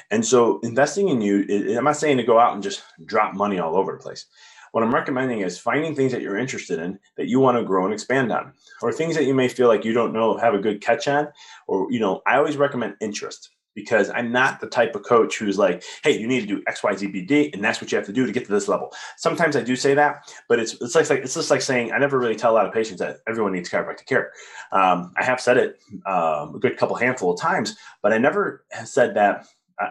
And 0.09 0.25
so, 0.25 0.59
investing 0.61 1.07
in 1.07 1.21
you, 1.21 1.77
I'm 1.77 1.85
not 1.85 1.97
saying 1.97 2.17
to 2.17 2.23
go 2.23 2.39
out 2.39 2.53
and 2.53 2.63
just 2.63 2.83
drop 3.05 3.33
money 3.33 3.59
all 3.59 3.77
over 3.77 3.93
the 3.93 3.99
place. 3.99 4.25
What 4.71 4.83
I'm 4.83 4.93
recommending 4.93 5.41
is 5.41 5.59
finding 5.59 5.95
things 5.95 6.11
that 6.13 6.21
you're 6.21 6.37
interested 6.37 6.79
in 6.79 6.97
that 7.17 7.27
you 7.27 7.39
want 7.39 7.57
to 7.57 7.63
grow 7.63 7.85
and 7.85 7.93
expand 7.93 8.31
on, 8.31 8.53
or 8.81 8.91
things 8.91 9.15
that 9.15 9.25
you 9.25 9.33
may 9.33 9.47
feel 9.47 9.67
like 9.67 9.85
you 9.85 9.93
don't 9.93 10.13
know 10.13 10.37
have 10.37 10.53
a 10.53 10.59
good 10.59 10.81
catch 10.81 11.07
on, 11.07 11.27
or 11.67 11.91
you 11.91 11.99
know, 11.99 12.21
I 12.25 12.37
always 12.37 12.57
recommend 12.57 12.95
interest 12.99 13.51
because 13.73 14.09
I'm 14.09 14.31
not 14.31 14.59
the 14.59 14.67
type 14.67 14.95
of 14.95 15.03
coach 15.03 15.37
who's 15.37 15.57
like, 15.57 15.83
hey, 16.03 16.17
you 16.17 16.27
need 16.27 16.41
to 16.41 16.47
do 16.47 16.63
X, 16.67 16.83
Y, 16.83 16.95
Z, 16.95 17.07
B, 17.07 17.21
D, 17.21 17.51
and 17.53 17.63
that's 17.63 17.81
what 17.81 17.91
you 17.91 17.97
have 17.97 18.05
to 18.07 18.13
do 18.13 18.25
to 18.25 18.31
get 18.31 18.45
to 18.45 18.51
this 18.51 18.67
level. 18.67 18.91
Sometimes 19.17 19.55
I 19.55 19.61
do 19.61 19.75
say 19.75 19.93
that, 19.93 20.31
but 20.47 20.59
it's 20.59 20.73
it's 20.81 20.95
like, 20.95 21.09
it's 21.09 21.33
just 21.33 21.51
like 21.51 21.61
saying 21.61 21.91
I 21.91 21.97
never 21.97 22.19
really 22.19 22.35
tell 22.35 22.51
a 22.51 22.55
lot 22.55 22.65
of 22.65 22.73
patients 22.73 22.99
that 22.99 23.17
everyone 23.27 23.53
needs 23.53 23.69
chiropractic 23.69 24.05
care. 24.05 24.31
Um, 24.71 25.13
I 25.17 25.23
have 25.23 25.39
said 25.39 25.57
it 25.57 25.79
um, 26.05 26.55
a 26.55 26.59
good 26.59 26.77
couple 26.77 26.95
handful 26.95 27.33
of 27.33 27.39
times, 27.39 27.75
but 28.01 28.13
I 28.13 28.17
never 28.17 28.65
said 28.83 29.15
that. 29.15 29.45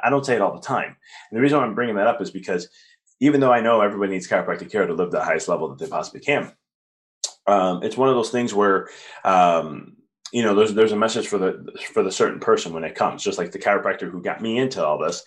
I 0.05 0.09
don't 0.09 0.25
say 0.25 0.37
it 0.37 0.41
all 0.41 0.55
the 0.55 0.61
time. 0.61 0.97
And 1.31 1.37
the 1.37 1.41
reason 1.41 1.59
I'm 1.59 1.75
bringing 1.75 1.97
that 1.97 2.07
up 2.07 2.21
is 2.21 2.31
because 2.31 2.69
even 3.19 3.41
though 3.41 3.53
I 3.53 3.61
know 3.61 3.81
everybody 3.81 4.13
needs 4.13 4.29
chiropractic 4.29 4.71
care 4.71 4.87
to 4.87 4.95
live 4.95 5.11
the 5.11 5.23
highest 5.23 5.49
level 5.49 5.69
that 5.69 5.79
they 5.79 5.91
possibly 5.91 6.21
can, 6.21 6.53
um, 7.47 7.83
it's 7.83 7.97
one 7.97 8.09
of 8.09 8.15
those 8.15 8.31
things 8.31 8.55
where 8.55 8.89
um, 9.25 9.97
you 10.33 10.43
know 10.43 10.55
there's 10.55 10.75
there's 10.75 10.93
a 10.93 10.97
message 10.97 11.27
for 11.29 11.39
the 11.39 11.73
for 11.93 12.03
the 12.03 12.13
certain 12.13 12.41
person 12.41 12.73
when 12.73 12.85
it 12.85 12.95
comes 12.95 13.23
just 13.23 13.39
like 13.39 13.53
the 13.53 13.59
chiropractor 13.59 14.11
who 14.11 14.23
got 14.23 14.41
me 14.41 14.59
into 14.59 14.85
all 14.85 14.99
this 14.99 15.25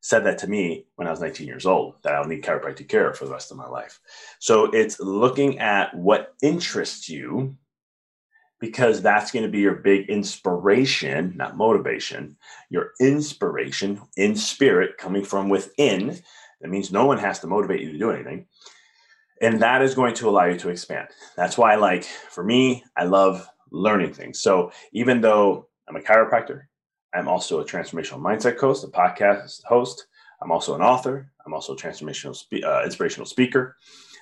said 0.00 0.24
that 0.24 0.38
to 0.38 0.46
me 0.46 0.86
when 0.96 1.08
i 1.08 1.10
was 1.10 1.20
19 1.20 1.46
years 1.46 1.66
old 1.66 1.94
that 2.02 2.14
i'll 2.14 2.24
need 2.24 2.42
chiropractic 2.42 2.88
care 2.88 3.12
for 3.12 3.24
the 3.24 3.32
rest 3.32 3.50
of 3.50 3.56
my 3.56 3.68
life. 3.68 4.00
So 4.38 4.66
it's 4.66 5.00
looking 5.00 5.58
at 5.58 5.94
what 5.94 6.34
interests 6.42 7.08
you 7.08 7.56
because 8.58 9.02
that's 9.02 9.32
going 9.32 9.44
to 9.44 9.50
be 9.50 9.60
your 9.60 9.74
big 9.74 10.08
inspiration 10.08 11.34
not 11.36 11.56
motivation 11.56 12.36
your 12.70 12.92
inspiration 13.00 14.00
in 14.16 14.36
spirit 14.36 14.96
coming 14.98 15.24
from 15.24 15.48
within. 15.48 16.18
That 16.60 16.70
means 16.70 16.90
no 16.90 17.04
one 17.04 17.18
has 17.18 17.40
to 17.40 17.46
motivate 17.46 17.82
you 17.82 17.92
to 17.92 17.98
do 17.98 18.10
anything. 18.10 18.46
And 19.42 19.60
that 19.60 19.82
is 19.82 19.94
going 19.94 20.14
to 20.14 20.28
allow 20.30 20.46
you 20.46 20.58
to 20.60 20.70
expand. 20.70 21.08
That's 21.36 21.58
why 21.58 21.74
like 21.74 22.04
for 22.04 22.42
me 22.42 22.84
i 22.96 23.04
love 23.04 23.46
learning 23.70 24.12
things. 24.12 24.40
So 24.40 24.72
even 24.92 25.20
though 25.20 25.68
I'm 25.88 25.96
a 25.96 26.00
chiropractor, 26.00 26.62
I'm 27.14 27.28
also 27.28 27.60
a 27.60 27.64
transformational 27.64 28.20
mindset 28.20 28.58
coach, 28.58 28.84
a 28.84 28.88
podcast 28.88 29.64
host. 29.64 30.06
I'm 30.42 30.52
also 30.52 30.74
an 30.74 30.82
author. 30.82 31.32
I'm 31.46 31.54
also 31.54 31.74
a 31.74 31.76
transformational, 31.76 32.36
spe- 32.36 32.64
uh, 32.64 32.82
inspirational 32.84 33.26
speaker. 33.26 33.76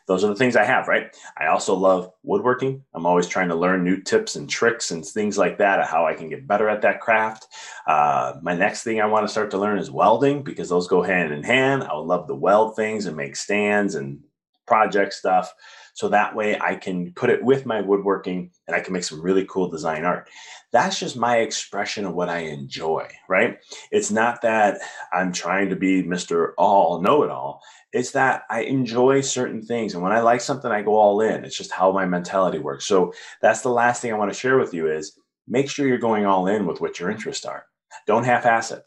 Those 0.07 0.23
are 0.23 0.29
the 0.29 0.37
things 0.37 0.55
I 0.55 0.65
have, 0.65 0.87
right? 0.87 1.17
I 1.39 1.47
also 1.47 1.75
love 1.75 2.13
woodworking. 2.23 2.85
I'm 2.93 3.07
always 3.07 3.27
trying 3.27 3.49
to 3.49 3.55
learn 3.55 3.83
new 3.83 4.03
tips 4.03 4.37
and 4.37 4.49
tricks 4.49 4.91
and 4.91 5.05
things 5.05 5.39
like 5.39 5.57
that, 5.59 5.87
how 5.87 6.07
I 6.07 6.13
can 6.13 6.29
get 6.29 6.47
better 6.47 6.69
at 6.69 6.83
that 6.83 7.01
craft. 7.01 7.49
Uh, 7.87 8.35
my 8.43 8.55
next 8.55 8.83
thing 8.83 9.01
I 9.01 9.07
want 9.07 9.25
to 9.27 9.33
start 9.33 9.51
to 9.53 9.59
learn 9.59 9.79
is 9.79 9.91
welding 9.91 10.43
because 10.43 10.69
those 10.69 10.89
go 10.89 11.01
hand 11.03 11.33
in 11.33 11.43
hand. 11.43 11.85
I 11.85 11.95
would 11.95 12.07
love 12.07 12.29
to 12.29 12.35
weld 12.35 12.77
things 12.77 13.07
and 13.07 13.17
make 13.17 13.35
stands 13.35 13.95
and 13.95 14.21
project 14.67 15.13
stuff. 15.13 15.53
So 15.95 16.09
that 16.09 16.35
way 16.35 16.59
I 16.61 16.75
can 16.75 17.13
put 17.13 17.31
it 17.31 17.45
with 17.45 17.67
my 17.67 17.81
woodworking 17.81 18.51
and 18.67 18.75
I 18.75 18.81
can 18.81 18.93
make 18.93 19.05
some 19.05 19.23
really 19.23 19.47
cool 19.49 19.71
design 19.71 20.05
art. 20.05 20.29
That's 20.73 20.99
just 20.99 21.17
my 21.17 21.39
expression 21.39 22.05
of 22.05 22.15
what 22.15 22.29
I 22.29 22.39
enjoy, 22.39 23.09
right? 23.29 23.59
It's 23.93 24.11
not 24.11 24.43
that 24.43 24.81
I'm 25.13 25.33
trying 25.33 25.71
to 25.71 25.77
be 25.77 26.03
Mr. 26.03 26.53
All 26.59 27.01
Know 27.01 27.23
It 27.23 27.31
All. 27.31 27.63
It's 27.93 28.11
that 28.11 28.43
I 28.51 28.63
enjoy 28.63 29.21
certain 29.21 29.63
things. 29.63 29.95
And 29.95 30.03
when 30.03 30.11
I 30.11 30.21
like 30.21 30.41
something, 30.41 30.71
I 30.71 30.83
go 30.83 30.97
all 30.97 31.21
in. 31.21 31.45
It's 31.45 31.57
just 31.57 31.71
how 31.71 31.93
my 31.93 32.07
mentality 32.07 32.59
works. 32.59 32.87
So 32.87 33.13
that's 33.41 33.61
the 33.61 33.69
last 33.69 34.03
thing 34.03 34.13
I 34.13 34.19
want 34.19 34.33
to 34.33 34.39
share 34.39 34.59
with 34.59 34.75
you 34.75 34.91
is 34.91 35.17
make 35.47 35.71
sure 35.71 35.87
you're 35.87 35.99
going 35.99 36.27
all 36.27 36.49
in 36.49 36.67
with 36.67 36.81
what 36.81 36.99
your 36.99 37.11
interests 37.11 37.45
are. 37.45 37.67
Don't 38.09 38.25
half 38.25 38.47
ass 38.47 38.73
it. 38.73 38.83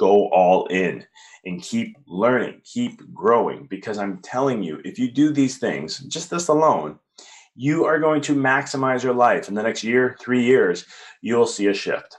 Go 0.00 0.30
all 0.30 0.64
in 0.68 1.04
and 1.44 1.62
keep 1.62 1.98
learning, 2.06 2.62
keep 2.64 3.02
growing. 3.12 3.66
Because 3.66 3.98
I'm 3.98 4.22
telling 4.22 4.62
you, 4.62 4.80
if 4.82 4.98
you 4.98 5.10
do 5.10 5.30
these 5.30 5.58
things, 5.58 5.98
just 5.98 6.30
this 6.30 6.48
alone, 6.48 6.98
you 7.54 7.84
are 7.84 7.98
going 7.98 8.22
to 8.22 8.34
maximize 8.34 9.02
your 9.02 9.12
life. 9.12 9.50
In 9.50 9.54
the 9.54 9.62
next 9.62 9.84
year, 9.84 10.16
three 10.18 10.42
years, 10.42 10.86
you'll 11.20 11.46
see 11.46 11.66
a 11.66 11.74
shift. 11.74 12.16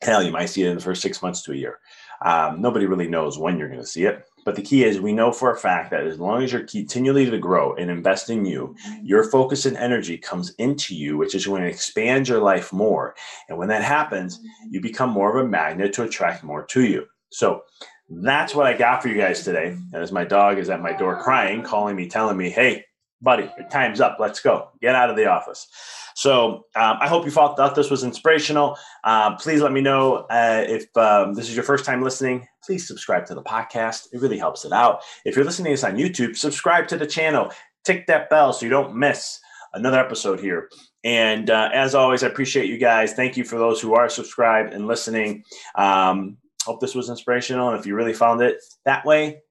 Hell, 0.00 0.22
you 0.22 0.30
might 0.30 0.46
see 0.46 0.62
it 0.62 0.68
in 0.68 0.76
the 0.76 0.82
first 0.82 1.02
six 1.02 1.20
months 1.22 1.42
to 1.42 1.52
a 1.52 1.56
year. 1.56 1.80
Um, 2.24 2.62
nobody 2.62 2.86
really 2.86 3.08
knows 3.08 3.36
when 3.36 3.58
you're 3.58 3.68
going 3.68 3.80
to 3.80 3.86
see 3.86 4.04
it. 4.04 4.24
But 4.44 4.56
the 4.56 4.62
key 4.62 4.84
is 4.84 5.00
we 5.00 5.12
know 5.12 5.32
for 5.32 5.52
a 5.52 5.58
fact 5.58 5.90
that 5.90 6.06
as 6.06 6.18
long 6.18 6.42
as 6.42 6.52
you're 6.52 6.64
continually 6.64 7.30
to 7.30 7.38
grow 7.38 7.74
and 7.74 7.90
invest 7.90 8.30
in 8.30 8.44
you, 8.44 8.74
mm-hmm. 8.86 9.06
your 9.06 9.30
focus 9.30 9.66
and 9.66 9.76
energy 9.76 10.18
comes 10.18 10.50
into 10.54 10.94
you, 10.94 11.16
which 11.16 11.34
is 11.34 11.46
going 11.46 11.62
to 11.62 11.68
expand 11.68 12.28
your 12.28 12.40
life 12.40 12.72
more. 12.72 13.14
And 13.48 13.58
when 13.58 13.68
that 13.68 13.82
happens, 13.82 14.40
you 14.70 14.80
mm-hmm. 14.80 14.86
become 14.86 15.10
more 15.10 15.38
of 15.38 15.44
a 15.44 15.48
magnet 15.48 15.92
to 15.94 16.02
attract 16.02 16.44
more 16.44 16.64
to 16.66 16.84
you. 16.84 17.06
So 17.30 17.62
that's 18.08 18.54
what 18.54 18.66
I 18.66 18.76
got 18.76 19.02
for 19.02 19.08
you 19.08 19.16
guys 19.16 19.42
today. 19.44 19.68
And 19.68 19.94
as 19.94 20.12
my 20.12 20.24
dog 20.24 20.58
is 20.58 20.70
at 20.70 20.82
my 20.82 20.92
door 20.92 21.22
crying, 21.22 21.62
calling 21.62 21.96
me, 21.96 22.08
telling 22.08 22.36
me, 22.36 22.50
hey, 22.50 22.84
buddy, 23.20 23.50
your 23.58 23.68
time's 23.68 24.00
up. 24.00 24.18
Let's 24.18 24.40
go. 24.40 24.70
Get 24.80 24.94
out 24.94 25.10
of 25.10 25.16
the 25.16 25.26
office. 25.26 25.68
So 26.14 26.66
um, 26.76 26.98
I 27.00 27.08
hope 27.08 27.24
you 27.24 27.30
thought, 27.30 27.56
thought 27.56 27.74
this 27.74 27.90
was 27.90 28.04
inspirational. 28.04 28.76
Uh, 29.04 29.36
please 29.36 29.60
let 29.60 29.72
me 29.72 29.80
know 29.80 30.26
uh, 30.30 30.64
if 30.66 30.94
um, 30.96 31.34
this 31.34 31.48
is 31.48 31.54
your 31.54 31.64
first 31.64 31.84
time 31.84 32.02
listening. 32.02 32.46
Please 32.64 32.86
subscribe 32.86 33.26
to 33.26 33.34
the 33.34 33.42
podcast. 33.42 34.08
It 34.12 34.20
really 34.20 34.38
helps 34.38 34.64
it 34.64 34.72
out. 34.72 35.02
If 35.24 35.36
you're 35.36 35.44
listening 35.44 35.66
to 35.66 35.72
this 35.72 35.84
on 35.84 35.96
YouTube, 35.96 36.36
subscribe 36.36 36.88
to 36.88 36.96
the 36.96 37.06
channel. 37.06 37.50
Tick 37.84 38.06
that 38.06 38.30
bell 38.30 38.52
so 38.52 38.64
you 38.66 38.70
don't 38.70 38.94
miss 38.94 39.40
another 39.74 39.98
episode 39.98 40.38
here. 40.38 40.68
And 41.04 41.50
uh, 41.50 41.70
as 41.72 41.94
always, 41.94 42.22
I 42.22 42.28
appreciate 42.28 42.68
you 42.68 42.78
guys. 42.78 43.14
Thank 43.14 43.36
you 43.36 43.44
for 43.44 43.58
those 43.58 43.80
who 43.80 43.94
are 43.94 44.08
subscribed 44.08 44.72
and 44.72 44.86
listening. 44.86 45.44
Um, 45.74 46.36
Hope 46.64 46.80
this 46.80 46.94
was 46.94 47.10
inspirational. 47.10 47.70
And 47.70 47.78
if 47.78 47.86
you 47.86 47.94
really 47.94 48.12
found 48.12 48.40
it 48.40 48.62
that 48.84 49.04
way, 49.04 49.42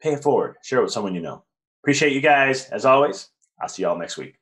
pay 0.00 0.12
it 0.12 0.22
forward. 0.22 0.56
Share 0.62 0.78
it 0.78 0.82
with 0.82 0.92
someone 0.92 1.14
you 1.14 1.20
know. 1.20 1.44
Appreciate 1.82 2.12
you 2.12 2.20
guys. 2.20 2.68
As 2.70 2.84
always, 2.84 3.28
I'll 3.60 3.68
see 3.68 3.82
y'all 3.82 3.98
next 3.98 4.16
week. 4.16 4.41